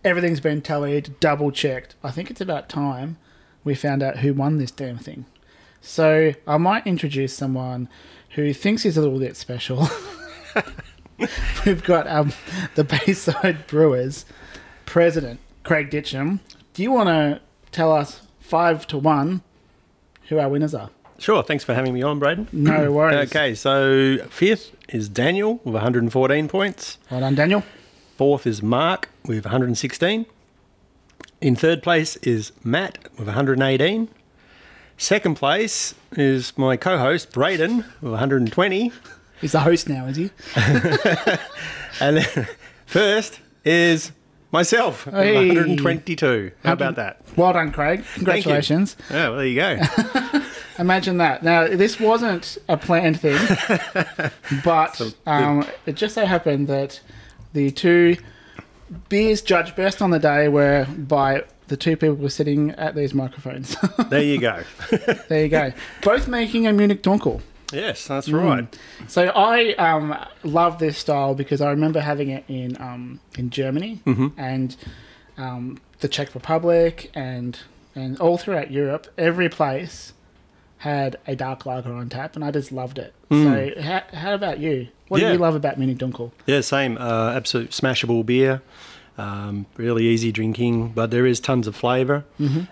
Everything's 0.02 0.40
been 0.40 0.60
tallied, 0.60 1.18
double 1.20 1.50
checked. 1.50 1.94
I 2.02 2.10
think 2.10 2.30
it's 2.30 2.40
about 2.40 2.68
time 2.68 3.16
we 3.64 3.74
found 3.74 4.02
out 4.02 4.18
who 4.18 4.34
won 4.34 4.58
this 4.58 4.70
damn 4.70 4.98
thing. 4.98 5.24
So 5.80 6.34
I 6.46 6.56
might 6.58 6.86
introduce 6.86 7.34
someone 7.34 7.88
who 8.30 8.52
thinks 8.52 8.82
he's 8.82 8.96
a 8.96 9.00
little 9.00 9.18
bit 9.18 9.36
special. 9.36 9.88
We've 11.66 11.82
got 11.84 12.06
um, 12.06 12.32
the 12.74 12.84
Bayside 12.84 13.66
Brewers 13.66 14.24
president, 14.86 15.40
Craig 15.64 15.90
Ditcham. 15.90 16.40
Do 16.74 16.82
you 16.82 16.92
want 16.92 17.08
to 17.08 17.40
tell 17.72 17.92
us 17.92 18.22
five 18.40 18.86
to 18.88 18.98
one 18.98 19.42
who 20.28 20.38
our 20.38 20.48
winners 20.48 20.74
are? 20.74 20.90
Sure. 21.18 21.42
Thanks 21.42 21.64
for 21.64 21.74
having 21.74 21.94
me 21.94 22.02
on, 22.02 22.18
Braden. 22.18 22.48
No 22.52 22.92
worries. 22.92 23.28
Okay, 23.34 23.54
so 23.54 24.18
fifth 24.30 24.74
is 24.88 25.08
Daniel 25.08 25.54
with 25.64 25.74
114 25.74 26.48
points. 26.48 26.98
Well 27.10 27.20
done, 27.20 27.34
Daniel. 27.34 27.62
Fourth 28.16 28.46
is 28.46 28.62
Mark 28.62 29.08
with 29.24 29.44
116. 29.44 30.26
In 31.40 31.56
third 31.56 31.82
place 31.82 32.16
is 32.18 32.52
Matt 32.62 32.98
with 33.18 33.26
118. 33.26 34.08
Second 34.96 35.34
place 35.34 35.94
is 36.12 36.56
my 36.56 36.76
co-host 36.76 37.32
Braden 37.32 37.78
with 38.00 38.10
120. 38.12 38.92
He's 39.40 39.52
the 39.52 39.60
host 39.60 39.88
now, 39.88 40.06
is 40.06 40.16
he? 40.16 40.30
And 42.00 42.16
then 42.16 42.48
first 42.86 43.38
is 43.64 44.10
myself 44.54 45.04
Hey. 45.04 45.48
122. 45.48 46.52
How 46.64 46.72
about 46.72 46.94
that? 46.94 47.20
Well 47.36 47.52
done, 47.52 47.72
Craig. 47.72 48.04
Congratulations. 48.14 48.96
Yeah, 49.10 49.30
well, 49.30 49.38
there 49.38 49.46
you 49.46 49.56
go. 49.56 49.80
Imagine 50.78 51.18
that. 51.18 51.42
Now, 51.42 51.66
this 51.66 51.98
wasn't 51.98 52.56
a 52.68 52.76
planned 52.76 53.20
thing, 53.20 53.38
but 54.64 55.00
um, 55.26 55.66
it 55.86 55.96
just 55.96 56.14
so 56.14 56.24
happened 56.24 56.68
that 56.68 57.00
the 57.52 57.70
two 57.72 58.16
beers 59.08 59.42
judged 59.42 59.74
best 59.74 60.00
on 60.00 60.10
the 60.10 60.18
day 60.20 60.48
were 60.48 60.86
by 60.96 61.42
the 61.66 61.76
two 61.76 61.96
people 61.96 62.14
who 62.16 62.22
were 62.22 62.30
sitting 62.30 62.70
at 62.72 62.94
these 62.94 63.12
microphones. 63.12 63.76
there 64.08 64.22
you 64.22 64.38
go. 64.38 64.62
there 65.28 65.42
you 65.42 65.48
go. 65.48 65.72
Both 66.02 66.28
making 66.28 66.66
a 66.66 66.72
Munich 66.72 67.02
Dunkel. 67.02 67.40
Yes, 67.72 68.06
that's 68.06 68.28
right. 68.28 68.78
So 69.08 69.28
I 69.28 69.74
um, 69.74 70.16
love 70.42 70.78
this 70.78 70.98
style 70.98 71.34
because 71.34 71.60
I 71.60 71.70
remember 71.70 72.00
having 72.00 72.30
it 72.30 72.44
in 72.48 72.80
um, 72.80 73.20
in 73.38 73.50
Germany 73.50 74.00
and 74.36 74.76
um, 75.38 75.78
the 76.00 76.08
Czech 76.08 76.34
Republic 76.34 77.10
and 77.14 77.58
and 77.94 78.18
all 78.20 78.38
throughout 78.38 78.70
Europe. 78.70 79.06
Every 79.16 79.48
place 79.48 80.12
had 80.78 81.16
a 81.26 81.34
dark 81.34 81.64
lager 81.64 81.92
on 81.94 82.08
tap, 82.10 82.36
and 82.36 82.44
I 82.44 82.50
just 82.50 82.70
loved 82.70 82.98
it. 82.98 83.14
So 83.30 83.70
how, 83.80 84.02
how 84.12 84.34
about 84.34 84.58
you? 84.58 84.88
What 85.08 85.20
do 85.20 85.32
you 85.32 85.38
love 85.38 85.54
about 85.54 85.78
Munich 85.78 85.98
Dunkel? 85.98 86.30
Yeah, 86.46 86.60
same. 86.60 86.96
Uh, 86.98 87.32
absolute 87.34 87.70
smashable 87.70 88.24
beer. 88.24 88.62
Um, 89.16 89.66
really 89.76 90.04
easy 90.06 90.32
drinking, 90.32 90.88
but 90.88 91.10
there 91.12 91.24
is 91.24 91.38
tons 91.38 91.66
of 91.68 91.76
flavor 91.76 92.24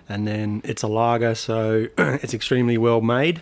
And 0.09 0.27
then 0.27 0.61
it's 0.65 0.83
a 0.83 0.87
lager, 0.87 1.35
so 1.35 1.87
it's 1.97 2.33
extremely 2.33 2.77
well 2.77 2.99
made, 3.01 3.41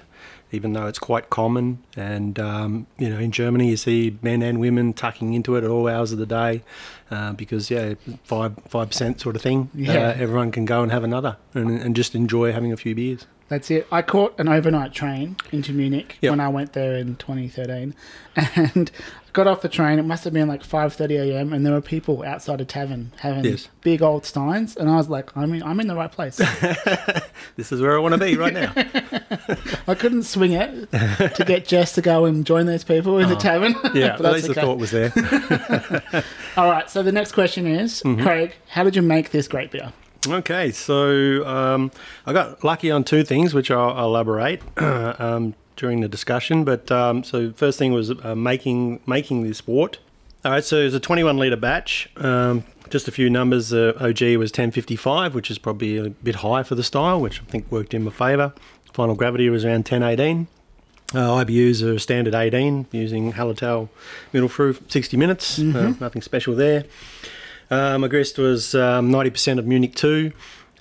even 0.52 0.74
though 0.74 0.88
it's 0.88 1.00
quite 1.00 1.30
common. 1.30 1.82
And 1.96 2.40
um, 2.40 2.88
you 2.98 3.10
know, 3.10 3.20
in 3.20 3.32
Germany, 3.32 3.70
you 3.70 3.78
see 3.78 4.18
men 4.22 4.42
and 4.42 4.60
women 4.60 4.94
tucking 4.94 5.34
into 5.34 5.56
it 5.56 5.64
at 5.64 5.70
all 5.70 5.88
hours 5.88 6.12
of 6.12 6.18
the 6.20 6.26
day, 6.26 6.64
uh, 7.10 7.34
because 7.34 7.70
yeah, 7.72 7.94
five 8.24 8.54
five 8.68 8.90
percent 8.90 9.22
sort 9.22 9.36
of 9.36 9.42
thing. 9.42 9.70
Yeah. 9.74 9.94
Uh, 10.10 10.14
everyone 10.18 10.52
can 10.52 10.66
go 10.66 10.84
and 10.84 10.92
have 10.92 11.04
another 11.04 11.38
and, 11.54 11.70
and 11.82 11.96
just 11.96 12.16
enjoy 12.16 12.52
having 12.52 12.72
a 12.72 12.78
few 12.78 12.96
beers. 12.96 13.26
That's 13.50 13.70
it. 13.70 13.86
I 13.92 14.02
caught 14.02 14.40
an 14.40 14.48
overnight 14.48 14.94
train 14.94 15.36
into 15.52 15.74
Munich 15.74 16.18
Yep. 16.22 16.30
when 16.30 16.40
I 16.40 16.48
went 16.48 16.72
there 16.72 16.96
in 16.96 17.18
2013, 17.18 17.94
and 18.56 18.90
got 19.34 19.48
off 19.48 19.62
the 19.62 19.70
train. 19.70 20.00
It 20.00 20.04
must 20.06 20.24
have 20.24 20.34
been 20.34 20.48
like 20.48 20.64
5:30 20.64 21.32
a.m. 21.32 21.54
and 21.54 21.66
there 21.66 21.74
were 21.74 21.82
people 21.82 22.24
outside 22.24 22.60
a 22.62 22.66
tavern 22.66 23.12
having 23.20 23.46
Yes. 23.46 23.70
big 23.82 24.02
old 24.02 24.26
steins, 24.26 24.76
and 24.76 24.90
I 24.90 24.98
was 24.98 25.10
like, 25.10 25.36
I'm 25.38 25.54
in, 25.54 25.64
I'm 25.64 25.80
in 25.80 25.88
the 25.88 25.96
right 25.96 26.12
place. 26.12 26.40
This 27.58 27.72
is 27.72 27.82
where 27.82 27.96
I 27.96 28.00
want 28.00 28.14
to 28.14 28.18
be 28.20 28.38
right 28.38 28.54
now. 28.54 28.72
I 29.88 29.94
couldn't 29.96 30.24
swing 30.24 30.54
it 30.54 30.90
to 30.92 31.44
get 31.46 31.68
Jess 31.68 31.94
to 31.96 32.02
go 32.02 32.26
and 32.26 32.46
join 32.46 32.66
those 32.66 32.84
people 32.84 33.20
in 33.20 33.30
the 33.30 33.36
tavern. 33.36 33.76
Oh. 33.84 33.92
Yeah, 33.94 34.16
but 34.18 34.26
at 34.26 34.32
that's 34.32 34.34
least 34.36 34.46
the 34.48 34.52
okay. 34.52 34.62
thought 34.62 34.78
was 34.78 34.92
there. 34.92 36.24
All 36.58 36.70
right. 36.72 36.90
So 36.90 37.04
the 37.04 37.12
next 37.12 37.34
question 37.34 37.68
is, 37.68 38.02
Mm-hmm. 38.04 38.24
Craig, 38.24 38.56
how 38.70 38.84
did 38.84 38.96
you 38.96 39.02
make 39.02 39.32
this 39.32 39.48
great 39.48 39.72
beer? 39.72 39.92
Okay, 40.28 40.72
so 40.72 41.46
um, 41.48 41.92
I 42.26 42.34
got 42.34 42.64
lucky 42.64 42.90
on 42.92 43.04
two 43.04 43.24
things, 43.24 43.54
which 43.54 43.70
I'll, 43.72 43.90
I'll 43.92 44.06
elaborate 44.06 44.62
um, 44.78 45.56
during 45.82 46.00
the 46.00 46.08
discussion. 46.08 46.64
But 46.64 46.90
um, 46.92 47.24
so 47.24 47.52
first 47.52 47.78
thing 47.78 47.92
was 47.92 48.12
uh, 48.12 48.36
making 48.36 49.02
making 49.06 49.44
this 49.44 49.68
wort. 49.68 49.98
All 50.46 50.52
right, 50.52 50.64
so 50.64 50.78
it's 50.78 50.96
a 50.96 51.00
21 51.00 51.38
liter 51.38 51.56
batch. 51.56 52.10
Um, 52.16 52.64
just 52.90 53.08
a 53.08 53.12
few 53.12 53.30
numbers. 53.30 53.74
Uh, 53.74 53.94
OG 54.00 54.22
was 54.38 54.52
1055, 54.52 55.36
which 55.36 55.52
is 55.52 55.58
probably 55.58 55.98
a 55.98 56.10
bit 56.10 56.36
high 56.36 56.64
for 56.64 56.76
the 56.76 56.84
style, 56.84 57.20
which 57.20 57.42
I 57.42 57.46
think 57.46 57.72
worked 57.72 57.94
in 57.94 58.04
my 58.04 58.12
favour. 58.12 58.54
Final 58.94 59.16
gravity 59.16 59.50
was 59.50 59.66
around 59.66 59.90
1018. 59.90 60.48
Uh, 61.14 61.44
IBUs 61.44 61.84
are 61.84 62.00
standard 62.00 62.34
18 62.34 62.88
using 62.92 63.34
Hallertau 63.34 63.90
Mittelfrüh 64.34 64.80
60 64.90 65.18
minutes. 65.18 65.60
Uh, 65.60 65.94
nothing 66.00 66.22
special 66.22 66.56
there. 66.56 66.86
Uh, 67.70 67.98
my 67.98 68.08
grist 68.08 68.38
was 68.38 68.76
um, 68.76 69.12
90% 69.12 69.58
of 69.60 69.66
Munich 69.66 69.96
2, 69.96 70.32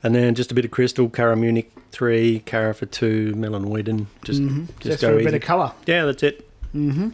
and 0.02 0.14
then 0.14 0.34
just 0.34 0.50
a 0.50 0.54
bit 0.54 0.64
of 0.64 0.70
crystal, 0.70 1.08
Cara 1.08 1.36
Munich 1.36 1.70
3, 1.92 2.40
Carafa 2.46 2.90
2, 2.90 3.32
Melanoidin. 3.34 4.06
Just, 4.24 4.40
just, 4.42 4.80
Just 4.80 5.00
go 5.02 5.08
for 5.08 5.14
a 5.14 5.16
easy. 5.18 5.24
bit 5.24 5.34
of 5.34 5.42
colour. 5.42 5.72
Yeah, 5.86 6.04
that's 6.06 6.22
it. 6.22 6.48
Mm-hmm. 6.74 7.08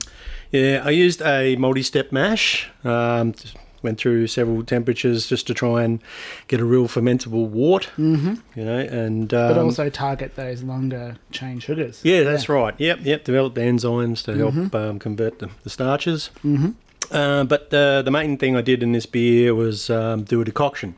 Yeah, 0.52 0.82
I 0.84 0.90
used 0.90 1.22
a 1.22 1.56
multi-step 1.56 2.12
mash. 2.12 2.68
Um, 2.84 3.32
just 3.32 3.56
went 3.82 3.98
through 3.98 4.26
several 4.26 4.62
temperatures 4.64 5.26
just 5.28 5.46
to 5.46 5.54
try 5.54 5.82
and 5.84 6.00
get 6.48 6.60
a 6.60 6.64
real 6.64 6.88
fermentable 6.88 7.46
wort. 7.48 7.90
Mm-hmm. 7.98 8.34
You 8.58 8.64
know, 8.64 8.78
and 8.78 9.32
um, 9.34 9.54
But 9.54 9.58
also 9.58 9.88
target 9.90 10.34
those 10.36 10.62
longer 10.62 11.16
chain 11.30 11.58
sugars. 11.60 12.00
yeah, 12.04 12.22
that's 12.22 12.48
right. 12.48 12.74
Yep, 12.78 13.00
yep. 13.02 13.24
Develop 13.24 13.54
the 13.54 13.60
enzymes 13.62 14.22
to 14.24 14.34
help 14.36 14.54
Mm-hmm. 14.54 14.76
um, 14.76 14.98
convert 14.98 15.38
the, 15.40 15.50
the 15.64 15.70
starches. 15.70 16.30
Mm-hmm. 16.44 16.70
Uh, 17.10 17.44
but 17.44 17.70
the 17.70 18.02
the 18.04 18.10
main 18.10 18.36
thing 18.36 18.56
I 18.56 18.62
did 18.62 18.82
in 18.82 18.90
this 18.92 19.06
beer 19.06 19.54
was 19.54 19.88
um, 19.90 20.24
do 20.24 20.40
a 20.40 20.44
decoction. 20.44 20.96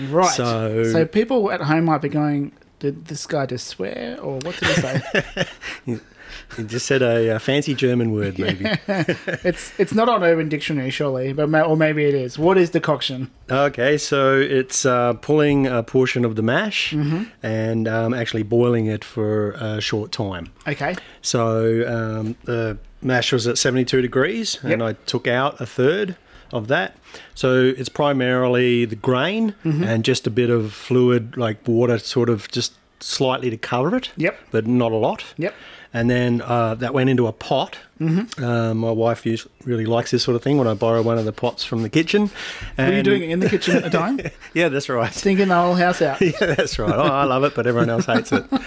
Right. 0.00 0.30
So- 0.30 0.84
so 0.84 1.04
people 1.06 1.50
at 1.50 1.60
home 1.62 1.84
might 1.86 2.02
be 2.02 2.08
going, 2.08 2.52
did 2.78 3.06
this 3.06 3.26
guy 3.26 3.46
just 3.46 3.66
swear? 3.68 4.18
Or 4.20 4.34
what 4.40 4.56
did 4.56 4.68
he 4.68 4.74
say? 4.74 5.48
He 6.56 6.62
just 6.64 6.86
said 6.86 7.02
a, 7.02 7.34
uh 7.36 7.38
fancy 7.40 7.74
German 7.74 8.12
word, 8.12 8.38
maybe. 8.38 8.66
it's 8.88 9.72
it's 9.80 9.92
not 9.92 10.08
on 10.08 10.22
Urban 10.22 10.48
Dictionary, 10.48 10.90
surely, 10.90 11.32
but 11.32 11.48
ma- 11.48 11.62
or 11.62 11.76
maybe 11.76 12.04
it 12.04 12.14
is. 12.14 12.38
What 12.38 12.56
is 12.56 12.70
decoction? 12.70 13.30
Okay, 13.50 13.98
so 13.98 14.38
it's 14.38 14.86
uh, 14.86 15.14
pulling 15.14 15.66
a 15.66 15.82
portion 15.82 16.24
of 16.24 16.36
the 16.36 16.42
mash 16.42 16.92
Mm-hmm. 16.92 17.24
and 17.42 17.88
um, 17.88 18.14
actually 18.14 18.44
boiling 18.44 18.86
it 18.86 19.02
for 19.04 19.52
a 19.52 19.80
short 19.80 20.12
time. 20.12 20.52
Okay. 20.68 20.94
So 21.20 21.84
um, 21.88 22.36
the 22.44 22.78
mash 23.02 23.32
was 23.32 23.46
at 23.48 23.58
72 23.58 24.00
degrees, 24.02 24.58
and 24.62 24.82
I 24.82 24.92
took 25.06 25.26
out 25.26 25.60
a 25.60 25.66
third 25.66 26.16
of 26.52 26.68
that. 26.68 26.96
So 27.34 27.72
it's 27.76 27.88
primarily 27.88 28.84
the 28.84 28.96
grain 28.96 29.54
Mm-hmm. 29.64 29.84
and 29.84 30.04
just 30.04 30.26
a 30.26 30.30
bit 30.30 30.50
of 30.50 30.72
fluid, 30.72 31.36
like 31.36 31.66
water, 31.66 31.98
sort 31.98 32.28
of 32.28 32.48
just 32.50 32.74
slightly 33.00 33.50
to 33.50 33.56
cover 33.56 33.96
it. 33.96 34.10
Yep. 34.16 34.38
But 34.50 34.66
not 34.66 34.92
a 34.92 34.96
lot. 34.96 35.24
Yep. 35.36 35.54
And 35.92 36.10
then 36.10 36.42
uh, 36.42 36.74
that 36.74 36.92
went 36.92 37.08
into 37.08 37.26
a 37.26 37.32
pot. 37.32 37.78
Mm-hmm. 38.00 38.44
Uh, 38.44 38.74
my 38.74 38.90
wife 38.90 39.24
use, 39.24 39.46
really 39.64 39.86
likes 39.86 40.10
this 40.10 40.22
sort 40.24 40.34
of 40.34 40.42
thing 40.42 40.58
when 40.58 40.66
I 40.66 40.74
borrow 40.74 41.00
one 41.00 41.16
of 41.16 41.24
the 41.24 41.32
pots 41.32 41.64
from 41.64 41.82
the 41.82 41.88
kitchen. 41.88 42.30
Were 42.76 42.92
you 42.92 43.02
doing 43.02 43.22
it 43.22 43.30
in 43.30 43.40
the 43.40 43.48
kitchen 43.48 43.76
at 43.76 43.84
the 43.84 43.90
time? 43.98 44.20
Yeah, 44.52 44.68
that's 44.68 44.88
right. 44.90 45.12
Stinking 45.14 45.48
the 45.48 45.54
whole 45.54 45.74
house 45.74 46.02
out. 46.02 46.20
Yeah, 46.20 46.32
that's 46.40 46.78
right. 46.78 46.92
Oh, 46.92 47.02
I 47.02 47.24
love 47.24 47.44
it, 47.44 47.54
but 47.54 47.66
everyone 47.66 47.88
else 47.88 48.06
hates 48.06 48.32
it. 48.32 48.44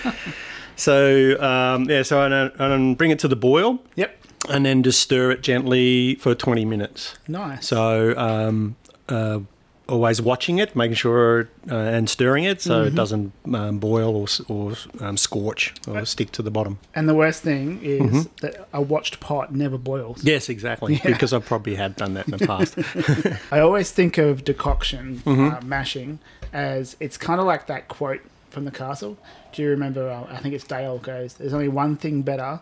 So 0.75 1.39
um, 1.41 1.89
yeah, 1.89 2.03
so 2.03 2.21
and, 2.21 2.51
and 2.57 2.97
bring 2.97 3.11
it 3.11 3.19
to 3.19 3.27
the 3.27 3.35
boil, 3.35 3.79
Yep. 3.95 4.18
And 4.49 4.65
then 4.65 4.83
just 4.83 4.99
stir 4.99 5.31
it 5.31 5.41
gently 5.41 6.15
for 6.15 6.35
20 6.35 6.65
minutes. 6.65 7.17
Nice. 7.27 7.67
So 7.67 8.17
um, 8.17 8.75
uh, 9.07 9.39
always 9.87 10.21
watching 10.21 10.59
it, 10.59 10.75
making 10.75 10.93
sure 10.95 11.49
uh, 11.71 11.75
and 11.75 12.07
stirring 12.09 12.43
it 12.43 12.61
so 12.61 12.83
it 12.83 12.93
doesn't 12.95 13.31
um, 13.53 13.79
boil 13.79 14.15
or, 14.15 14.27
or 14.47 14.73
um, 14.99 15.17
scorch 15.17 15.73
or 15.87 16.05
stick 16.05 16.31
to 16.33 16.41
the 16.43 16.51
bottom. 16.51 16.77
and 16.93 17.09
the 17.09 17.15
worst 17.15 17.41
thing 17.41 17.79
is 17.83 17.99
Mm-hmm. 18.01 18.21
that 18.41 18.67
a 18.71 18.81
watched 18.81 19.19
pot 19.19 19.53
never 19.53 19.77
boils. 19.79 20.23
Yes, 20.23 20.47
exactly. 20.49 21.01
Because 21.03 21.33
I 21.33 21.39
probably 21.39 21.75
had 21.75 21.95
done 21.95 22.13
that 22.13 22.25
in 22.27 22.37
the 22.37 22.45
past. 22.47 22.77
I 23.51 23.59
always 23.59 23.91
think 23.91 24.17
of 24.17 24.43
decoction 24.43 25.21
Mm-hmm. 25.25 25.55
uh, 25.55 25.61
mashing 25.61 26.19
as 26.53 26.95
it's 26.99 27.17
kind 27.17 27.39
of 27.39 27.47
like 27.47 27.65
that 27.67 27.87
quote 27.87 28.21
from 28.51 28.65
the 28.65 28.71
castle. 28.71 29.17
Do 29.53 29.61
you 29.63 29.69
remember? 29.69 30.09
Uh, 30.09 30.25
I 30.31 30.37
think 30.37 30.53
it's 30.53 30.63
Dale 30.63 30.97
goes, 30.99 31.33
"There's 31.35 31.53
only 31.53 31.67
one 31.67 31.95
thing 31.97 32.21
better 32.23 32.59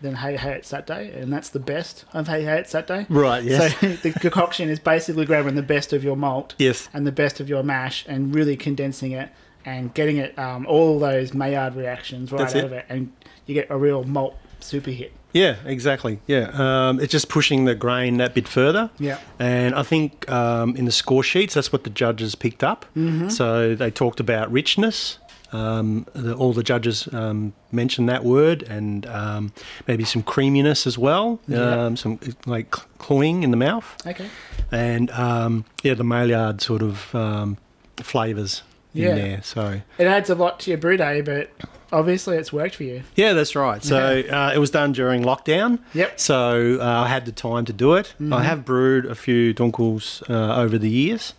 than 0.00 0.16
Hey 0.16 0.36
Hey 0.36 0.54
It's 0.56 0.68
Saturday, 0.68 1.18
and 1.20 1.32
that's 1.32 1.48
the 1.48 1.58
best 1.60 2.04
of 2.12 2.28
Hey 2.28 2.44
Hey 2.44 2.58
It's 2.60 2.70
Saturday. 2.70 3.06
Right, 3.08 3.42
yes. 3.44 3.78
So 3.80 3.88
the 4.02 4.10
decoction 4.12 4.68
is 4.68 4.78
basically 4.78 5.24
grabbing 5.26 5.54
the 5.54 5.62
best 5.62 5.92
of 5.92 6.04
your 6.04 6.16
malt, 6.16 6.54
Yes. 6.58 6.88
and 6.92 7.06
the 7.06 7.12
best 7.12 7.40
of 7.40 7.48
your 7.48 7.62
mash, 7.62 8.04
and 8.08 8.34
really 8.34 8.56
condensing 8.56 9.12
it 9.12 9.30
and 9.64 9.92
getting 9.94 10.16
it 10.18 10.38
um, 10.38 10.64
all 10.66 10.98
those 10.98 11.34
Maillard 11.34 11.74
reactions 11.74 12.30
right 12.30 12.38
That's 12.38 12.54
out 12.54 12.58
it. 12.58 12.64
of 12.66 12.72
it, 12.72 12.86
and 12.88 13.12
you 13.46 13.54
get 13.54 13.66
a 13.70 13.76
real 13.76 14.04
malt 14.04 14.36
super 14.60 14.90
hit. 14.90 15.12
Yeah, 15.32 15.56
exactly. 15.66 16.20
Yeah, 16.26 16.50
um, 16.54 16.98
it's 17.00 17.12
just 17.12 17.28
pushing 17.28 17.66
the 17.66 17.74
grain 17.74 18.16
that 18.18 18.32
bit 18.34 18.48
further. 18.48 18.90
Yeah. 18.98 19.18
and 19.38 19.74
I 19.74 19.82
think 19.82 20.30
um, 20.30 20.74
in 20.76 20.86
the 20.86 20.92
score 20.92 21.22
sheets 21.22 21.54
that's 21.54 21.72
what 21.72 21.84
the 21.84 21.90
judges 21.90 22.34
picked 22.34 22.64
up. 22.64 22.86
Mm-hmm. 22.96 23.28
So 23.28 23.74
they 23.74 23.90
talked 23.90 24.18
about 24.20 24.50
richness. 24.50 25.18
Um, 25.52 26.06
the, 26.12 26.34
all 26.34 26.52
the 26.52 26.62
judges 26.62 27.08
um, 27.12 27.52
mentioned 27.72 28.08
that 28.08 28.24
word, 28.24 28.62
and 28.64 29.06
um, 29.06 29.52
maybe 29.86 30.04
some 30.04 30.22
creaminess 30.22 30.86
as 30.86 30.98
well. 30.98 31.38
Yeah. 31.46 31.84
Um, 31.86 31.96
some 31.96 32.18
like 32.46 32.70
cloying 32.98 33.42
in 33.44 33.50
the 33.52 33.56
mouth, 33.56 33.86
Okay. 34.06 34.28
and 34.72 35.10
um, 35.12 35.64
yeah, 35.82 35.94
the 35.94 36.04
Maillard 36.04 36.60
sort 36.60 36.82
of 36.82 37.14
um, 37.14 37.58
flavors 37.98 38.62
Yeah. 38.92 39.10
in 39.10 39.16
there. 39.16 39.40
So 39.42 39.80
It 39.98 40.06
adds 40.06 40.30
a 40.30 40.34
lot 40.34 40.58
to 40.60 40.70
your 40.70 40.78
brew 40.78 40.96
day, 40.96 41.20
but 41.20 41.50
obviously 41.92 42.36
it's 42.36 42.52
worked 42.52 42.74
for 42.74 42.82
you. 42.84 43.02
Yeah, 43.14 43.32
that's 43.32 43.54
right. 43.54 43.84
So 43.84 43.96
uh, 44.28 44.52
it 44.54 44.58
was 44.58 44.70
done 44.70 44.92
during 44.92 45.22
lockdown. 45.22 45.78
Yep. 45.94 46.18
So 46.18 46.78
uh, 46.80 47.02
I 47.04 47.08
had 47.08 47.24
the 47.24 47.32
time 47.32 47.64
to 47.66 47.72
do 47.72 47.94
it. 47.94 48.14
I 48.32 48.42
have 48.42 48.64
brewed 48.64 49.06
a 49.06 49.14
few 49.14 49.54
dunkels 49.54 50.28
uh, 50.28 50.60
over 50.60 50.76
the 50.78 50.90
years, 50.90 51.34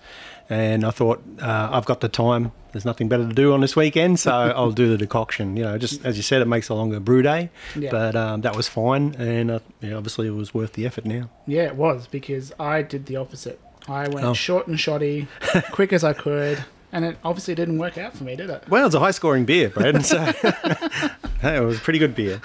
and 0.49 0.85
I 0.85 0.91
thought 0.91 1.21
uh, 1.41 1.69
I've 1.71 1.85
got 1.85 2.01
the 2.01 2.09
time. 2.09 2.51
There's 2.73 2.85
nothing 2.85 3.07
better 3.09 3.27
to 3.27 3.33
do 3.33 3.53
on 3.53 3.61
this 3.61 3.75
weekend, 3.75 4.19
so 4.19 4.31
I'll 4.55 4.71
do 4.71 4.87
the 4.89 4.97
decoction. 4.97 5.57
You 5.57 5.63
know, 5.63 5.77
just 5.77 6.05
as 6.05 6.15
you 6.17 6.23
said, 6.23 6.41
it 6.41 6.47
makes 6.47 6.69
a 6.69 6.73
longer 6.75 6.99
brew 6.99 7.21
day, 7.21 7.49
Yeah. 7.75 7.89
but 7.91 8.15
um, 8.15 8.41
that 8.41 8.55
was 8.55 8.67
fine, 8.67 9.15
and 9.17 9.49
uh, 9.51 9.59
yeah, 9.81 9.93
obviously 9.95 10.27
it 10.27 10.31
was 10.35 10.53
worth 10.53 10.73
the 10.73 10.85
effort 10.85 11.05
now. 11.05 11.29
Yeah, 11.47 11.63
it 11.63 11.75
was 11.75 12.07
because 12.07 12.53
I 12.59 12.81
did 12.83 13.05
the 13.07 13.15
opposite. 13.17 13.59
I 13.87 14.07
went 14.09 14.25
Oh. 14.25 14.33
short 14.33 14.67
and 14.67 14.79
shoddy, 14.79 15.27
quick 15.71 15.91
as 15.93 16.03
I 16.03 16.13
could, 16.13 16.63
and 16.91 17.03
it 17.05 17.17
obviously 17.23 17.55
didn't 17.55 17.77
work 17.79 17.97
out 17.97 18.15
for 18.15 18.23
me, 18.25 18.35
did 18.35 18.49
it? 18.49 18.63
Well, 18.69 18.85
it's 18.85 18.95
a 18.95 18.99
high-scoring 18.99 19.45
beer, 19.45 19.69
Brad. 19.69 20.05
So 20.05 20.19
hey, 21.41 21.57
it 21.57 21.63
was 21.63 21.77
a 21.77 21.81
pretty 21.81 21.99
good 21.99 22.13
beer. 22.15 22.41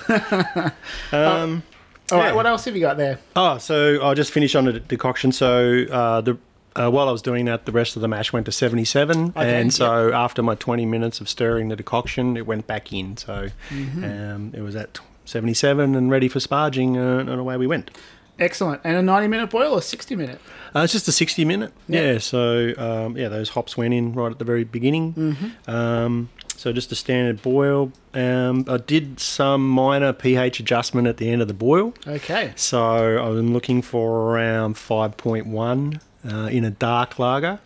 Um, 1.13 1.63
All 2.11 2.19
right, 2.19 2.29
Yeah. 2.29 2.33
what 2.35 2.47
else 2.47 2.65
have 2.67 2.75
you 2.75 2.81
got 2.81 2.97
there? 2.97 3.19
Oh, 3.37 3.59
so 3.59 4.01
I'll 4.03 4.15
just 4.15 4.33
finish 4.33 4.55
on 4.55 4.65
the 4.67 4.81
decoction. 4.81 5.33
So 5.33 5.85
uh, 5.91 6.21
the 6.21 6.39
uh, 6.75 6.91
while 6.91 7.09
I 7.09 7.13
was 7.13 7.23
doing 7.23 7.45
that, 7.47 7.67
the 7.67 7.73
rest 7.73 7.97
of 7.97 8.03
the 8.03 8.09
mash 8.09 8.33
went 8.33 8.47
to 8.47 8.53
77, 8.53 9.35
Okay, 9.37 9.61
and 9.61 9.73
so 9.73 10.13
after 10.13 10.43
my 10.43 10.55
20 10.55 10.87
minutes 10.87 11.21
of 11.21 11.29
stirring 11.29 11.69
the 11.69 11.77
decoction, 11.77 12.37
it 12.37 12.47
went 12.47 12.67
back 12.67 12.93
in. 12.93 13.17
So 13.17 13.49
um, 13.71 14.53
it 14.55 14.61
was 14.63 14.77
at 14.77 15.01
77 15.25 15.95
and 15.95 16.11
ready 16.11 16.29
for 16.29 16.39
sparging, 16.39 16.97
uh, 16.97 17.21
and 17.21 17.29
away 17.29 17.57
we 17.57 17.67
went. 17.67 17.91
Excellent. 18.39 18.81
And 18.85 18.97
a 18.97 19.03
90 19.03 19.29
minute 19.29 19.51
boil 19.51 19.75
or 19.75 19.83
60 19.83 20.17
minute? 20.17 20.41
Uh, 20.75 20.81
it's 20.81 20.93
just 20.93 21.07
a 21.07 21.13
60 21.13 21.45
minute. 21.45 21.73
Yeah. 21.87 22.13
Yeah. 22.13 22.19
So 22.19 22.73
um, 22.79 23.17
yeah, 23.17 23.29
those 23.29 23.51
hops 23.51 23.77
went 23.77 23.93
in 23.95 24.15
right 24.15 24.33
at 24.33 24.39
the 24.39 24.45
very 24.45 24.65
beginning. 24.65 25.55
Um, 25.67 26.31
so 26.57 26.73
just 26.73 26.91
a 26.93 26.95
standard 26.95 27.43
boil. 27.43 27.93
Um, 28.15 28.65
I 28.69 28.79
did 28.79 29.21
some 29.21 29.69
minor 29.69 30.13
pH 30.13 30.61
adjustment 30.61 31.09
at 31.09 31.19
the 31.19 31.29
end 31.31 31.43
of 31.43 31.49
the 31.49 31.55
boil. 31.55 31.93
Okay. 32.07 32.53
So 32.57 33.19
I'm 33.19 33.53
looking 33.53 33.83
for 33.83 34.31
around 34.31 34.77
5.1 34.77 36.01
uh, 36.31 36.49
in 36.51 36.65
a 36.65 36.71
dark 36.71 37.19
lager 37.19 37.59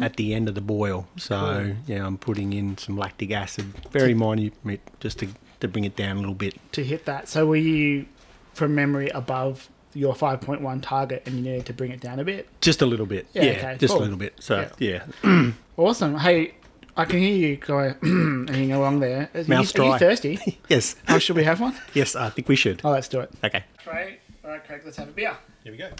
at 0.00 0.16
the 0.16 0.34
end 0.34 0.48
of 0.48 0.54
the 0.54 0.60
boil. 0.60 1.06
So 1.16 1.74
yeah, 1.86 2.06
I'm 2.06 2.18
putting 2.18 2.52
in 2.52 2.78
some 2.78 2.96
lactic 2.96 3.30
acid, 3.32 3.66
very 3.90 4.14
minute, 4.14 4.54
just 5.00 5.18
to, 5.20 5.28
to 5.60 5.68
bring 5.68 5.84
it 5.84 5.96
down 5.96 6.16
a 6.16 6.20
little 6.20 6.34
bit. 6.34 6.54
To 6.72 6.84
hit 6.84 7.04
that. 7.06 7.28
So 7.28 7.46
were 7.46 7.56
you, 7.56 8.06
from 8.52 8.74
memory, 8.74 9.08
above 9.08 9.68
your 9.94 10.14
5.1 10.14 10.82
target 10.82 11.22
and 11.26 11.36
you 11.36 11.42
needed 11.42 11.66
to 11.66 11.72
bring 11.72 11.90
it 11.92 12.00
down 12.00 12.18
a 12.18 12.24
bit? 12.24 12.48
Just 12.60 12.82
a 12.82 12.86
little 12.86 13.06
bit. 13.06 13.26
Yeah, 13.32 13.42
Yeah, 13.44 13.50
okay, 13.52 13.76
just 13.78 13.92
cool. 13.92 14.00
a 14.00 14.04
little 14.04 14.18
bit. 14.18 14.34
So 14.40 14.68
Yeah. 14.78 15.04
yeah. 15.24 15.50
Awesome. 15.76 16.16
Hey, 16.18 16.54
I 16.96 17.04
can 17.04 17.18
hear 17.18 17.34
you 17.36 17.56
going 17.56 17.94
hanging 18.48 18.72
along 18.72 19.00
there. 19.00 19.28
Are 19.34 19.40
you, 19.40 19.48
Mouth's 19.48 19.74
are 19.74 19.82
you 19.82 19.88
dry. 19.90 19.98
thirsty? 19.98 20.60
yes. 20.68 20.94
oh, 21.08 21.18
should 21.18 21.34
we 21.34 21.42
have 21.42 21.60
one? 21.60 21.74
Yes, 21.94 22.14
I 22.14 22.30
think 22.30 22.48
we 22.48 22.54
should. 22.54 22.80
Oh, 22.84 22.90
let's 22.90 23.08
do 23.08 23.18
it. 23.20 23.30
Okay. 23.42 23.64
Right. 23.84 24.20
All 24.44 24.50
right, 24.50 24.64
Craig, 24.64 24.82
let's 24.84 24.96
have 24.98 25.08
a 25.08 25.12
beer. 25.12 25.36
Here 25.64 25.72
we 25.72 25.78
go. 25.78 25.90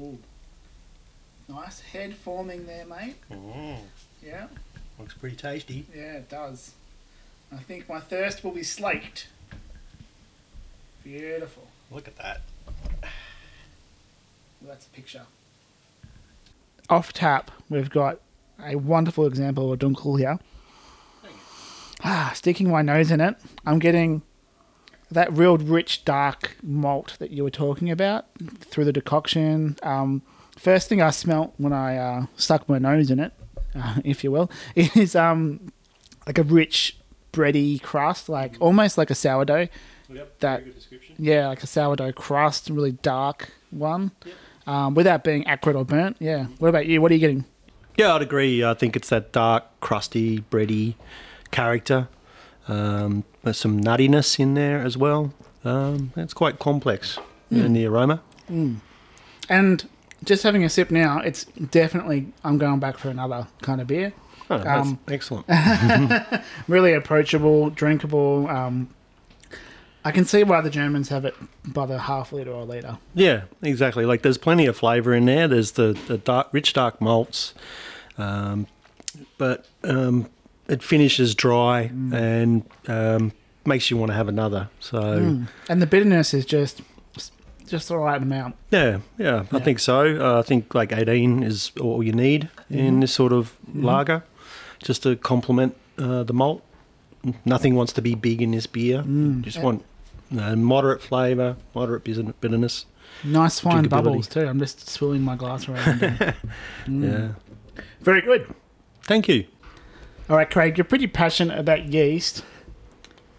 Ooh. 0.00 0.18
Nice 1.48 1.80
head 1.80 2.14
forming 2.14 2.66
there, 2.66 2.86
mate. 2.86 3.16
Yeah. 4.24 4.46
Looks 4.98 5.14
pretty 5.14 5.36
tasty. 5.36 5.86
Yeah, 5.94 6.14
it 6.14 6.28
does. 6.28 6.72
I 7.52 7.58
think 7.58 7.88
my 7.88 8.00
thirst 8.00 8.42
will 8.42 8.52
be 8.52 8.62
slaked. 8.62 9.28
Beautiful. 11.02 11.68
Look 11.90 12.08
at 12.08 12.16
that. 12.16 12.40
Well, 14.60 14.68
that's 14.68 14.86
a 14.86 14.90
picture. 14.90 15.26
Off 16.88 17.12
tap, 17.12 17.50
we've 17.68 17.90
got 17.90 18.20
a 18.64 18.76
wonderful 18.76 19.26
example 19.26 19.72
of 19.72 19.82
a 19.82 19.84
dunkel 19.84 20.18
here. 20.18 20.38
Ah, 22.02 22.32
sticking 22.34 22.70
my 22.70 22.82
nose 22.82 23.10
in 23.10 23.20
it, 23.20 23.36
I'm 23.64 23.78
getting 23.78 24.22
that 25.14 25.32
real 25.32 25.56
rich, 25.56 26.04
dark 26.04 26.56
malt 26.62 27.16
that 27.18 27.30
you 27.30 27.42
were 27.42 27.50
talking 27.50 27.90
about 27.90 28.26
through 28.60 28.84
the 28.84 28.92
decoction. 28.92 29.76
Um, 29.82 30.22
first 30.56 30.88
thing 30.88 31.00
I 31.00 31.10
smelt 31.10 31.54
when 31.56 31.72
I 31.72 31.96
uh, 31.96 32.26
stuck 32.36 32.68
my 32.68 32.78
nose 32.78 33.10
in 33.10 33.18
it, 33.20 33.32
uh, 33.74 33.96
if 34.04 34.22
you 34.22 34.30
will, 34.30 34.50
is 34.74 35.16
um, 35.16 35.72
like 36.26 36.38
a 36.38 36.42
rich, 36.42 36.98
bready 37.32 37.80
crust, 37.80 38.28
like 38.28 38.56
almost 38.60 38.98
like 38.98 39.10
a 39.10 39.14
sourdough. 39.14 39.68
Yep. 40.10 40.40
That- 40.40 40.64
good 40.64 40.74
description. 40.74 41.14
Yeah, 41.18 41.48
like 41.48 41.62
a 41.62 41.66
sourdough 41.66 42.12
crust, 42.12 42.68
really 42.68 42.92
dark 42.92 43.50
one, 43.70 44.10
um, 44.66 44.94
without 44.94 45.24
being 45.24 45.46
acrid 45.46 45.76
or 45.76 45.84
burnt. 45.84 46.16
Yeah. 46.20 46.46
What 46.58 46.68
about 46.68 46.86
you? 46.86 47.00
What 47.00 47.10
are 47.10 47.14
you 47.14 47.20
getting? 47.20 47.44
Yeah, 47.96 48.14
I'd 48.14 48.22
agree. 48.22 48.64
I 48.64 48.74
think 48.74 48.96
it's 48.96 49.08
that 49.10 49.32
dark, 49.32 49.64
crusty, 49.80 50.40
bready 50.50 50.94
character. 51.52 52.08
Um, 52.68 53.24
there's 53.42 53.58
some 53.58 53.80
nuttiness 53.80 54.38
in 54.40 54.54
there 54.54 54.80
as 54.80 54.96
well. 54.96 55.32
Um, 55.64 56.12
it's 56.16 56.34
quite 56.34 56.58
complex 56.58 57.18
in 57.50 57.72
the 57.72 57.86
aroma. 57.86 58.22
And 59.48 59.88
just 60.24 60.42
having 60.42 60.64
a 60.64 60.68
sip 60.68 60.90
now, 60.90 61.18
it's 61.20 61.44
definitely 61.44 62.32
I'm 62.42 62.58
going 62.58 62.80
back 62.80 62.98
for 62.98 63.08
another 63.10 63.46
kind 63.62 63.80
of 63.80 63.86
beer. 63.86 64.12
Oh, 64.50 64.56
Um, 64.56 64.98
excellent. 65.08 65.46
Really 66.68 66.92
approachable, 66.92 67.70
drinkable. 67.70 68.48
Um, 68.48 68.88
I 70.04 70.10
can 70.10 70.24
see 70.26 70.44
why 70.44 70.60
the 70.60 70.68
Germans 70.70 71.08
have 71.08 71.24
it 71.24 71.34
by 71.66 71.86
the 71.86 71.98
half 72.00 72.30
liter 72.32 72.50
or 72.50 72.64
liter. 72.64 72.98
yeah, 73.14 73.42
exactly. 73.62 74.04
Like 74.04 74.20
there's 74.22 74.36
plenty 74.38 74.66
of 74.66 74.76
flavour 74.76 75.14
in 75.14 75.24
there. 75.24 75.48
There's 75.48 75.72
the, 75.72 75.98
the 76.08 76.18
dark, 76.18 76.48
rich 76.52 76.74
dark 76.74 77.00
malts, 77.00 77.54
um, 78.18 78.66
but 79.38 79.66
um, 79.82 80.28
it 80.68 80.82
finishes 80.82 81.34
dry 81.34 81.90
and 82.12 82.64
um, 82.88 83.32
makes 83.64 83.90
you 83.90 83.96
want 83.96 84.10
to 84.10 84.14
have 84.14 84.28
another. 84.28 84.68
So. 84.80 85.46
And 85.68 85.82
the 85.82 85.86
bitterness 85.86 86.34
is 86.34 86.44
just 86.46 86.82
just 87.66 87.88
the 87.88 87.96
right 87.96 88.20
amount. 88.20 88.56
Yeah, 88.70 88.98
yeah, 89.18 89.44
I 89.50 89.58
think 89.58 89.78
so. 89.78 90.16
Uh, 90.20 90.38
I 90.38 90.42
think 90.42 90.74
like 90.74 90.92
18 90.92 91.42
is 91.42 91.72
all 91.80 92.02
you 92.02 92.12
need 92.12 92.50
in 92.68 93.00
this 93.00 93.12
sort 93.12 93.32
of 93.32 93.56
lager, 93.74 94.22
just 94.82 95.02
to 95.04 95.16
complement 95.16 95.74
uh, 95.98 96.22
the 96.24 96.34
malt. 96.34 96.62
Nothing 97.46 97.74
wants 97.74 97.92
to 97.94 98.02
be 98.02 98.14
big 98.14 98.42
in 98.42 98.50
this 98.50 98.66
beer. 98.66 99.02
Just 99.40 99.56
Yeah. 99.56 99.62
want 99.62 99.84
uh, 100.38 100.56
moderate 100.56 101.00
flavour, 101.00 101.56
moderate 101.74 102.04
bitterness. 102.40 102.84
Nice 103.22 103.60
fine 103.60 103.84
bubbles 103.88 104.28
too. 104.28 104.46
I'm 104.46 104.58
just 104.58 104.90
swilling 104.90 105.22
my 105.22 105.36
glass 105.36 105.66
around. 105.68 106.00
there. 106.00 106.34
Yeah. 106.86 107.28
Very 108.02 108.20
good. 108.20 108.54
Thank 109.04 109.26
you. 109.28 109.46
All 110.28 110.36
right, 110.36 110.50
Craig, 110.50 110.78
you're 110.78 110.86
pretty 110.86 111.06
passionate 111.06 111.58
about 111.58 111.92
yeast. 111.92 112.42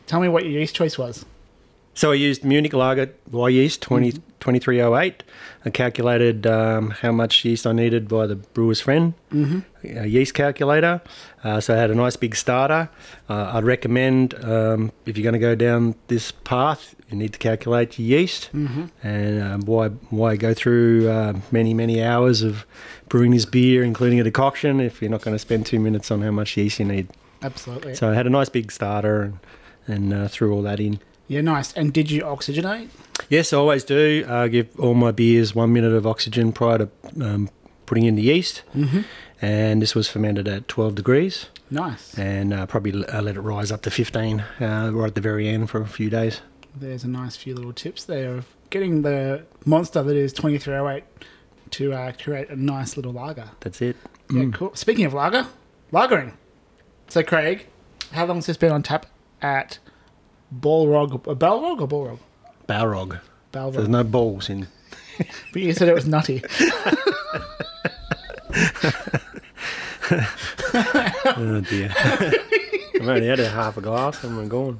Tell 0.06 0.19
me 0.19 0.28
what 0.28 0.43
your 0.43 0.52
yeast 0.52 0.76
choice 0.76 1.00
was. 1.00 1.26
So 1.95 2.12
I 2.12 2.15
used 2.15 2.43
Munich 2.43 2.74
Lager 2.74 3.08
Wyeast 3.32 3.80
20, 3.80 4.12
2308. 4.12 5.24
I 5.63 5.69
calculated 5.71 6.45
um, 6.45 6.91
how 6.91 7.12
much 7.12 7.43
yeast 7.43 7.65
I 7.65 7.71
needed 7.71 8.08
by 8.08 8.28
the 8.28 8.36
brewer's 8.36 8.82
friend 8.82 9.15
mm-hmm. 9.32 10.06
yeast 10.06 10.36
calculator. 10.36 11.02
Uh, 11.43 11.60
so 11.60 11.74
I 11.74 11.78
had 11.78 11.89
a 11.89 11.95
nice 11.95 12.17
big 12.17 12.36
starter. 12.36 12.89
Uh, 13.28 13.52
I'd 13.54 13.63
recommend 13.63 14.36
um, 14.43 14.91
if 15.08 15.17
you're 15.17 15.24
going 15.24 15.34
to 15.34 15.39
go 15.39 15.56
down 15.56 15.95
this 16.08 16.32
path, 16.32 16.94
you 17.10 17.18
need 17.18 17.34
to 17.34 17.39
calculate 17.39 18.00
your 18.00 18.20
yeast. 18.20 18.50
Mm-hmm. 18.54 18.86
And 19.04 19.44
um, 19.44 19.62
why 19.62 19.89
why 20.10 20.36
go 20.36 20.54
through 20.54 21.10
uh, 21.10 21.34
many 21.52 21.74
many 21.74 22.04
hours 22.04 22.41
of 22.41 22.65
brewing 23.10 23.32
this 23.32 23.46
beer, 23.46 23.84
including 23.84 24.20
a 24.20 24.24
decoction, 24.24 24.80
if 24.80 25.02
you're 25.02 25.12
not 25.12 25.22
going 25.22 25.36
to 25.36 25.39
spend 25.39 25.65
two 25.65 25.80
minutes 25.80 26.12
on 26.12 26.22
how 26.22 26.32
much 26.32 26.58
yeast 26.58 26.80
you 26.80 26.86
need. 26.86 27.08
Absolutely. 27.41 27.96
So 27.96 28.10
I 28.10 28.15
had 28.15 28.26
a 28.26 28.30
nice 28.30 28.50
big 28.50 28.72
starter 28.72 29.22
and 29.24 29.39
and 29.88 30.13
uh, 30.13 30.28
threw 30.28 30.52
all 30.52 30.63
that 30.63 30.80
in. 30.80 31.00
yeah, 31.28 31.41
nice. 31.41 31.72
And 31.74 31.94
did 31.94 32.10
you 32.10 32.24
oxygenate? 32.24 32.89
Yes, 33.30 33.54
I 33.54 33.58
always 33.58 33.84
do. 33.84 34.26
I 34.28 34.48
give 34.48 34.68
all 34.80 34.96
my 34.96 35.12
beers 35.12 35.54
one 35.54 35.74
minute 35.74 35.94
of 35.94 36.08
oxygen 36.08 36.52
prior 36.52 36.80
to 36.80 36.89
um, 37.22 37.50
putting 37.86 38.06
in 38.06 38.15
the 38.15 38.24
yeast. 38.24 38.63
Mm-hmm. 38.76 39.02
And 39.41 39.82
this 39.82 39.94
was 39.94 40.08
fermented 40.08 40.48
at 40.48 40.68
12 40.68 40.96
degrees. 40.96 41.48
Nice. 41.70 42.18
And 42.18 42.54
uh, 42.54 42.65
probably 42.65 43.06
uh, 43.06 43.22
let 43.22 43.36
it 43.36 43.41
rise 43.41 43.72
up 43.72 43.82
to 43.84 43.91
15 43.91 44.39
uh, 44.39 44.89
right 44.94 45.08
at 45.08 45.15
the 45.15 45.22
very 45.22 45.48
end 45.48 45.70
for 45.70 45.82
a 45.82 45.88
few 45.88 46.10
days. 46.10 46.41
There's 46.77 47.03
a 47.03 47.07
nice 47.07 47.35
few 47.35 47.55
little 47.55 47.73
tips 47.73 48.03
there 48.03 48.35
of 48.35 48.47
getting 48.69 49.01
the 49.03 49.45
monster 49.65 50.03
that 50.03 50.15
is 50.15 50.33
2308 50.33 51.03
to 51.71 51.93
uh, 51.93 52.11
create 52.21 52.49
a 52.49 52.55
nice 52.55 52.97
little 52.97 53.13
lager. 53.13 53.49
That's 53.61 53.81
it. 53.81 53.95
Yeah, 54.31 54.49
cool. 54.53 54.75
Speaking 54.75 55.05
of 55.05 55.13
lager, 55.13 55.47
lagering. 55.93 56.33
So, 57.07 57.23
Craig, 57.23 57.67
how 58.11 58.25
long 58.25 58.38
has 58.38 58.47
this 58.47 58.57
been 58.57 58.71
on 58.71 58.83
tap 58.83 59.05
at 59.41 59.79
Balrog? 60.53 61.13
Uh, 61.27 61.35
Balrog 61.35 61.81
or 61.81 61.88
Balrog? 61.88 62.19
Balrog. 62.67 63.19
Balrog. 63.53 63.73
There's 63.73 63.88
no 63.88 64.03
balls 64.03 64.49
in. 64.49 64.67
But 65.53 65.61
you 65.61 65.71
said 65.71 65.88
it 65.88 65.95
was 65.95 66.05
nutty. 66.05 66.43
Oh 71.38 71.61
dear. 71.61 71.91
I've 71.97 73.07
only 73.07 73.27
had 73.27 73.39
a 73.39 73.49
half 73.49 73.77
a 73.77 73.81
glass 73.81 74.23
and 74.23 74.38
we're 74.38 74.47
gone. 74.47 74.79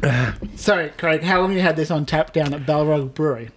Sorry, 0.56 0.90
Craig, 0.90 1.22
how 1.22 1.40
long 1.40 1.52
you 1.52 1.60
had 1.60 1.76
this 1.76 1.90
on 1.90 2.06
tap 2.06 2.32
down 2.32 2.54
at 2.54 2.62
Balrog 2.62 3.14
Brewery? 3.14 3.50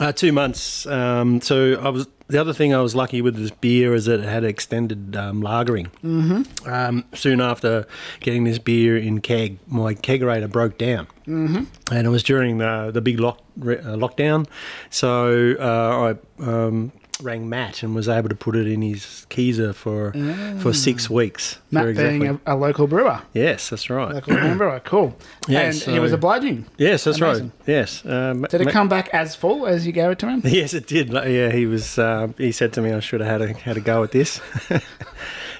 Uh, 0.00 0.12
two 0.12 0.32
months. 0.32 0.86
Um, 0.86 1.40
so 1.40 1.80
I 1.80 1.88
was 1.88 2.08
the 2.26 2.40
other 2.40 2.52
thing 2.52 2.74
I 2.74 2.80
was 2.80 2.94
lucky 2.94 3.20
with 3.20 3.36
this 3.36 3.50
beer 3.50 3.94
is 3.94 4.06
that 4.06 4.20
it 4.20 4.28
had 4.28 4.44
extended 4.44 5.14
um, 5.14 5.42
lagering. 5.42 5.88
Mm-hmm. 6.02 6.68
Um, 6.68 7.04
soon 7.12 7.40
after 7.40 7.86
getting 8.20 8.44
this 8.44 8.58
beer 8.58 8.96
in 8.96 9.20
keg, 9.20 9.58
my 9.68 9.94
kegerator 9.94 10.50
broke 10.50 10.78
down, 10.78 11.06
mm-hmm. 11.26 11.64
and 11.92 12.06
it 12.06 12.10
was 12.10 12.22
during 12.22 12.58
the 12.58 12.90
the 12.92 13.00
big 13.00 13.20
lock 13.20 13.38
uh, 13.60 13.94
lockdown. 13.96 14.46
So 14.90 15.54
uh, 15.60 16.14
I 16.40 16.44
um, 16.44 16.92
rang 17.22 17.48
Matt 17.48 17.82
and 17.82 17.94
was 17.94 18.08
able 18.08 18.28
to 18.28 18.34
put 18.34 18.56
it 18.56 18.66
in 18.66 18.82
his 18.82 19.24
keezer 19.30 19.74
for 19.74 20.12
for 20.60 20.72
six 20.72 21.08
weeks. 21.08 21.58
Matt 21.70 21.88
exactly. 21.88 22.18
being 22.18 22.40
a, 22.46 22.54
a 22.54 22.56
local 22.56 22.86
brewer. 22.86 23.22
yes, 23.32 23.70
that's 23.70 23.88
right. 23.88 24.14
Local 24.14 24.34
brewer, 24.56 24.80
cool. 24.84 25.16
Yeah, 25.48 25.60
and 25.70 25.74
he 25.74 25.98
was 26.00 26.12
obliging. 26.12 26.66
Yes, 26.76 27.04
that's 27.04 27.20
Amazing. 27.20 27.52
right. 27.60 27.68
Yes. 27.68 28.04
Um, 28.04 28.42
Did 28.42 28.60
it 28.62 28.64
Ma- 28.66 28.70
come 28.72 28.88
back 28.88 29.08
as 29.12 29.34
full 29.36 29.66
as 29.66 29.86
you 29.86 29.92
gave 29.92 30.10
it 30.10 30.18
to 30.20 30.28
him? 30.28 30.42
Yes, 30.44 30.74
it 30.74 30.86
did. 30.86 31.10
Yeah, 31.12 31.50
he 31.52 31.66
was. 31.66 31.98
Uh, 31.98 32.28
he 32.36 32.50
said 32.52 32.72
to 32.74 32.80
me, 32.82 32.92
"I 32.92 33.00
should 33.00 33.20
have 33.20 33.40
had 33.40 33.50
a 33.50 33.52
had 33.54 33.76
a 33.76 33.80
go 33.80 34.02
at 34.02 34.10
this." 34.12 34.40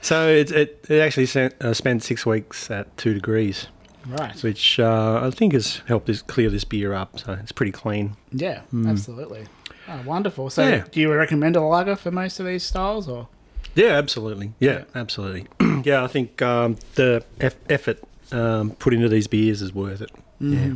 so 0.00 0.28
it 0.28 0.50
it, 0.50 0.84
it 0.88 0.98
actually 1.00 1.26
sent, 1.26 1.54
uh, 1.62 1.72
spent 1.74 2.02
six 2.02 2.26
weeks 2.26 2.70
at 2.70 2.94
two 2.96 3.14
degrees, 3.14 3.68
Right. 4.06 4.40
which 4.42 4.78
uh, 4.78 5.20
I 5.22 5.30
think 5.30 5.52
has 5.52 5.82
helped 5.86 6.08
us 6.10 6.22
clear 6.22 6.50
this 6.50 6.64
beer 6.64 6.92
up. 6.94 7.18
So 7.20 7.32
it's 7.40 7.52
pretty 7.52 7.72
clean. 7.72 8.16
Yeah, 8.32 8.62
absolutely. 8.86 9.46
Oh, 9.88 10.00
wonderful. 10.04 10.50
So. 10.50 10.66
Yeah. 10.66 10.84
do 10.90 11.00
you 11.00 11.12
recommend 11.12 11.56
a 11.56 11.60
lager 11.60 11.96
for 11.96 12.10
most 12.10 12.40
of 12.40 12.46
these 12.46 12.62
styles, 12.62 13.08
or 13.08 13.28
Yeah, 13.74 13.92
absolutely. 13.92 14.52
Yeah, 14.58 14.84
absolutely. 14.94 15.46
yeah, 15.84 16.02
I 16.02 16.06
think 16.06 16.40
um, 16.42 16.76
the 16.94 17.24
eff- 17.40 17.56
effort 17.68 17.98
um, 18.32 18.70
put 18.72 18.94
into 18.94 19.08
these 19.08 19.26
beers 19.26 19.60
is 19.62 19.74
worth 19.74 20.00
it. 20.00 20.10
yeah? 20.40 20.74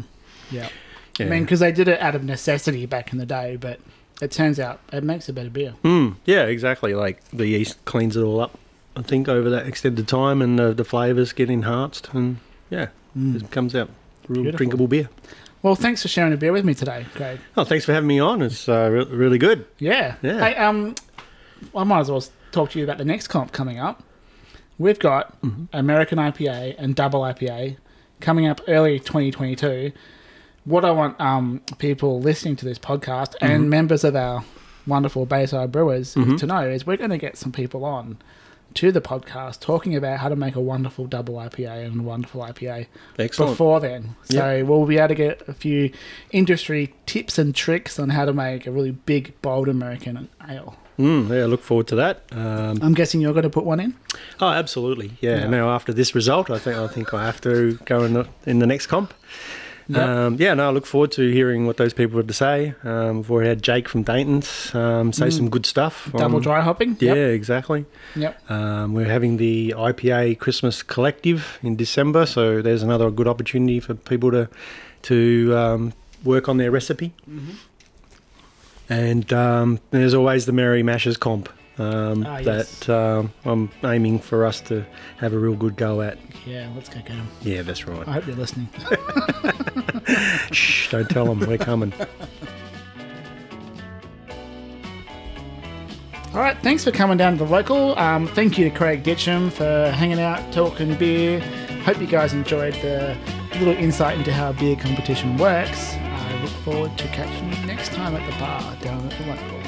Yeah. 0.51 0.69
I 1.21 1.25
mean, 1.25 1.43
because 1.43 1.59
they 1.61 1.73
did 1.73 1.89
it 1.89 2.01
out 2.01 2.15
of 2.15 2.23
necessity 2.23 2.87
back 2.87 3.13
in 3.13 3.19
the 3.19 3.27
day, 3.27 3.57
but 3.57 3.81
it 4.23 4.31
turns 4.31 4.61
out 4.61 4.79
it 4.93 5.03
makes 5.03 5.29
a 5.29 5.33
better 5.33 5.51
beer. 5.51 5.75
Mm, 5.83 6.15
yeah, 6.25 6.45
exactly. 6.45 6.95
Like 6.95 7.21
the 7.31 7.47
yeast 7.49 7.85
cleans 7.87 8.17
it 8.17 8.23
all 8.23 8.39
up. 8.41 8.57
I 8.95 9.03
think 9.03 9.29
over 9.29 9.51
that 9.51 9.67
extended 9.67 10.07
time, 10.07 10.41
and 10.43 10.59
the, 10.59 10.73
the 10.73 10.85
flavors 10.85 11.33
get 11.33 11.51
enhanced, 11.51 12.09
and 12.13 12.39
yeah, 12.71 12.89
it 13.17 13.51
comes 13.51 13.75
out 13.75 13.91
real 14.29 14.43
Beautiful. 14.43 14.59
drinkable 14.59 14.87
beer. 14.89 15.09
Well, 15.63 15.75
thanks 15.75 16.03
for 16.03 16.09
sharing 16.09 16.33
a 16.33 16.37
beer 16.37 16.53
with 16.53 16.65
me 16.65 16.75
today, 16.75 17.07
Craig. 17.15 17.41
Oh, 17.57 17.65
thanks 17.65 17.85
for 17.85 17.93
having 17.93 18.07
me 18.07 18.21
on. 18.21 18.43
It's 18.43 18.69
uh, 18.69 18.89
re- 18.93 19.05
really 19.17 19.39
good. 19.39 19.67
Yeah. 19.79 20.15
Yeah. 20.23 20.39
Hey, 20.39 20.55
um, 20.57 20.95
I 21.75 21.85
might 21.85 22.01
as 22.01 22.11
well 22.11 22.23
talk 22.53 22.71
to 22.71 22.79
you 22.79 22.85
about 22.85 22.99
the 22.99 23.05
next 23.05 23.29
comp 23.29 23.53
coming 23.53 23.79
up. 23.79 24.03
We've 24.79 24.99
got 24.99 25.41
Mm-hmm. 25.43 25.65
American 25.73 26.19
IPA 26.19 26.77
and 26.79 26.95
Double 26.95 27.21
IPA 27.23 27.77
coming 28.21 28.47
up 28.47 28.61
early 28.69 29.01
2022. 29.01 29.93
What 30.65 30.85
I 30.85 30.91
want 30.93 31.21
um, 31.21 31.61
people 31.79 32.21
listening 32.21 32.55
to 32.57 32.65
this 32.65 32.79
podcast 32.79 33.35
Mm-hmm. 33.37 33.47
and 33.47 33.71
members 33.71 34.05
of 34.05 34.15
our 34.15 34.45
wonderful 34.87 35.27
Bayside 35.27 35.71
Brewers 35.73 36.15
to 36.15 36.47
know 36.47 36.61
is 36.69 36.87
we're 36.87 36.97
going 36.97 37.11
to 37.11 37.19
get 37.19 37.37
some 37.37 37.53
people 37.53 37.85
on 37.85 38.17
to 38.75 38.93
the 38.93 39.01
podcast 39.01 39.61
talking 39.61 39.97
about 39.97 40.19
how 40.19 40.29
to 40.29 40.37
make 40.37 40.55
a 40.55 40.61
wonderful 40.61 41.07
double 41.07 41.35
IPA 41.35 41.87
and 41.87 42.01
a 42.01 42.03
wonderful 42.03 42.43
IPA 42.43 42.87
Excellent. 43.19 43.53
before 43.53 43.81
then. 43.81 44.15
So 44.25 44.65
we'll 44.65 44.85
be 44.87 44.99
able 44.99 45.09
to 45.09 45.15
get 45.15 45.49
a 45.49 45.55
few 45.55 45.91
industry 46.31 46.95
tips 47.07 47.39
and 47.39 47.55
tricks 47.55 47.99
on 47.99 48.11
how 48.11 48.25
to 48.25 48.33
make 48.33 48.67
a 48.67 48.71
really 48.71 48.93
big, 48.93 49.41
bold 49.43 49.69
American 49.69 50.29
ale. 50.49 50.77
Mm, 50.99 51.29
yeah, 51.31 51.47
look 51.47 51.63
forward 51.63 51.87
to 51.89 51.95
that. 51.97 52.25
Um, 52.33 52.79
I'm 52.83 52.93
guessing 52.95 53.21
you're 53.21 53.33
going 53.33 53.45
to 53.45 53.51
put 53.51 53.65
one 53.65 53.79
in. 53.79 53.95
oh, 54.41 54.49
absolutely. 54.49 55.13
Yeah. 55.21 55.41
Yeah. 55.41 55.47
Now 55.47 55.71
after 55.71 55.93
this 55.93 56.15
result, 56.15 56.51
I 56.51 56.59
think 56.59 56.77
I 56.77 56.89
think 56.89 57.15
I 57.15 57.25
have 57.25 57.41
to 57.43 57.79
go 57.85 58.03
in 58.05 58.15
the, 58.15 58.29
in 58.47 58.59
the 58.59 58.67
next 58.67 58.89
comp. 58.89 59.15
Yep. 59.91 60.07
Um, 60.09 60.37
yeah, 60.39 60.53
no, 60.55 60.69
I 60.69 60.71
look 60.71 60.85
forward 60.85 61.13
to 61.13 61.31
hearing 61.33 61.67
what 61.67 61.79
those 61.79 61.95
people 61.95 62.19
have 62.19 62.27
to 62.27 62.35
say. 62.35 62.75
Um, 62.85 63.19
we've 63.19 63.31
already 63.31 63.49
had 63.49 63.63
Jake 63.63 63.89
from 63.89 64.03
Dayton's 64.03 64.75
um, 64.75 65.13
say 65.15 65.31
some 65.31 65.49
good 65.49 65.65
stuff. 65.65 66.11
Double 66.15 66.37
on- 66.37 66.43
dry 66.43 66.61
hopping. 66.61 66.97
Yeah, 67.01 67.15
Yep. 67.15 67.31
exactly. 67.35 67.87
Yep. 68.15 68.51
Um, 68.51 68.93
we're 68.93 69.07
having 69.07 69.39
the 69.39 69.75
IPA 69.77 70.39
Christmas 70.39 70.83
Collective 70.83 71.59
in 71.63 71.75
December, 71.77 72.27
so 72.27 72.61
there's 72.61 72.83
another 72.83 73.11
good 73.11 73.27
opportunity 73.29 73.81
for 73.81 73.95
people 73.95 74.31
to 74.33 74.49
to 75.03 75.55
um, 75.57 75.93
work 76.23 76.49
on 76.49 76.59
their 76.59 76.71
recipe. 76.71 77.15
Mm-hmm. 77.31 77.51
And 78.91 79.33
um, 79.33 79.81
there's 79.91 80.15
always 80.15 80.47
the 80.47 80.53
Merry 80.53 80.83
Mashers 80.83 81.17
comp 81.19 81.49
um, 81.79 82.25
Ah, 82.27 82.39
yes. 82.39 82.81
that 82.81 82.89
um, 82.95 83.33
I'm 83.45 83.71
aiming 83.85 84.19
for 84.21 84.45
us 84.45 84.61
to 84.63 84.85
have 85.19 85.33
a 85.33 85.39
real 85.39 85.55
good 85.55 85.77
go 85.77 86.01
at. 86.03 86.19
Yeah, 86.47 86.71
let's 86.75 86.89
go 86.89 86.97
get 86.97 87.09
them. 87.09 87.29
Yeah, 87.43 87.63
that's 87.63 87.87
right. 87.87 88.07
I 88.09 88.13
hope 88.13 88.27
you're 88.27 88.37
listening. 88.37 88.69
Shh, 90.53 90.91
don't 90.91 91.09
tell 91.09 91.27
them 91.27 91.41
we're 91.41 91.59
coming. 91.59 91.93
All 96.35 96.41
right, 96.41 96.57
thanks 96.63 96.85
for 96.85 96.91
coming 96.91 97.17
down 97.17 97.39
to 97.39 97.45
the 97.45 97.51
local. 97.51 97.99
Um, 97.99 98.27
thank 98.29 98.59
you 98.59 98.69
to 98.69 98.77
Craig 98.77 99.03
Ditcham 99.03 99.51
for 99.51 99.91
hanging 99.91 100.21
out, 100.21 100.53
talking 100.53 100.95
beer. 100.95 101.41
Hope 101.85 102.01
you 102.01 102.07
guys 102.07 102.33
enjoyed 102.33 102.75
the 102.75 103.17
little 103.59 103.75
insight 103.75 104.19
into 104.19 104.33
how 104.33 104.51
a 104.51 104.53
beer 104.53 104.77
competition 104.77 105.37
works. 105.37 105.95
I 105.95 106.43
look 106.43 106.51
forward 106.51 106.97
to 106.99 107.09
catching 107.09 107.53
you 107.53 107.67
next 107.67 107.93
time 107.93 108.15
at 108.15 108.31
the 108.31 108.39
bar 108.39 108.77
down 108.77 109.11
at 109.11 109.19
the 109.19 109.27
local. 109.27 109.68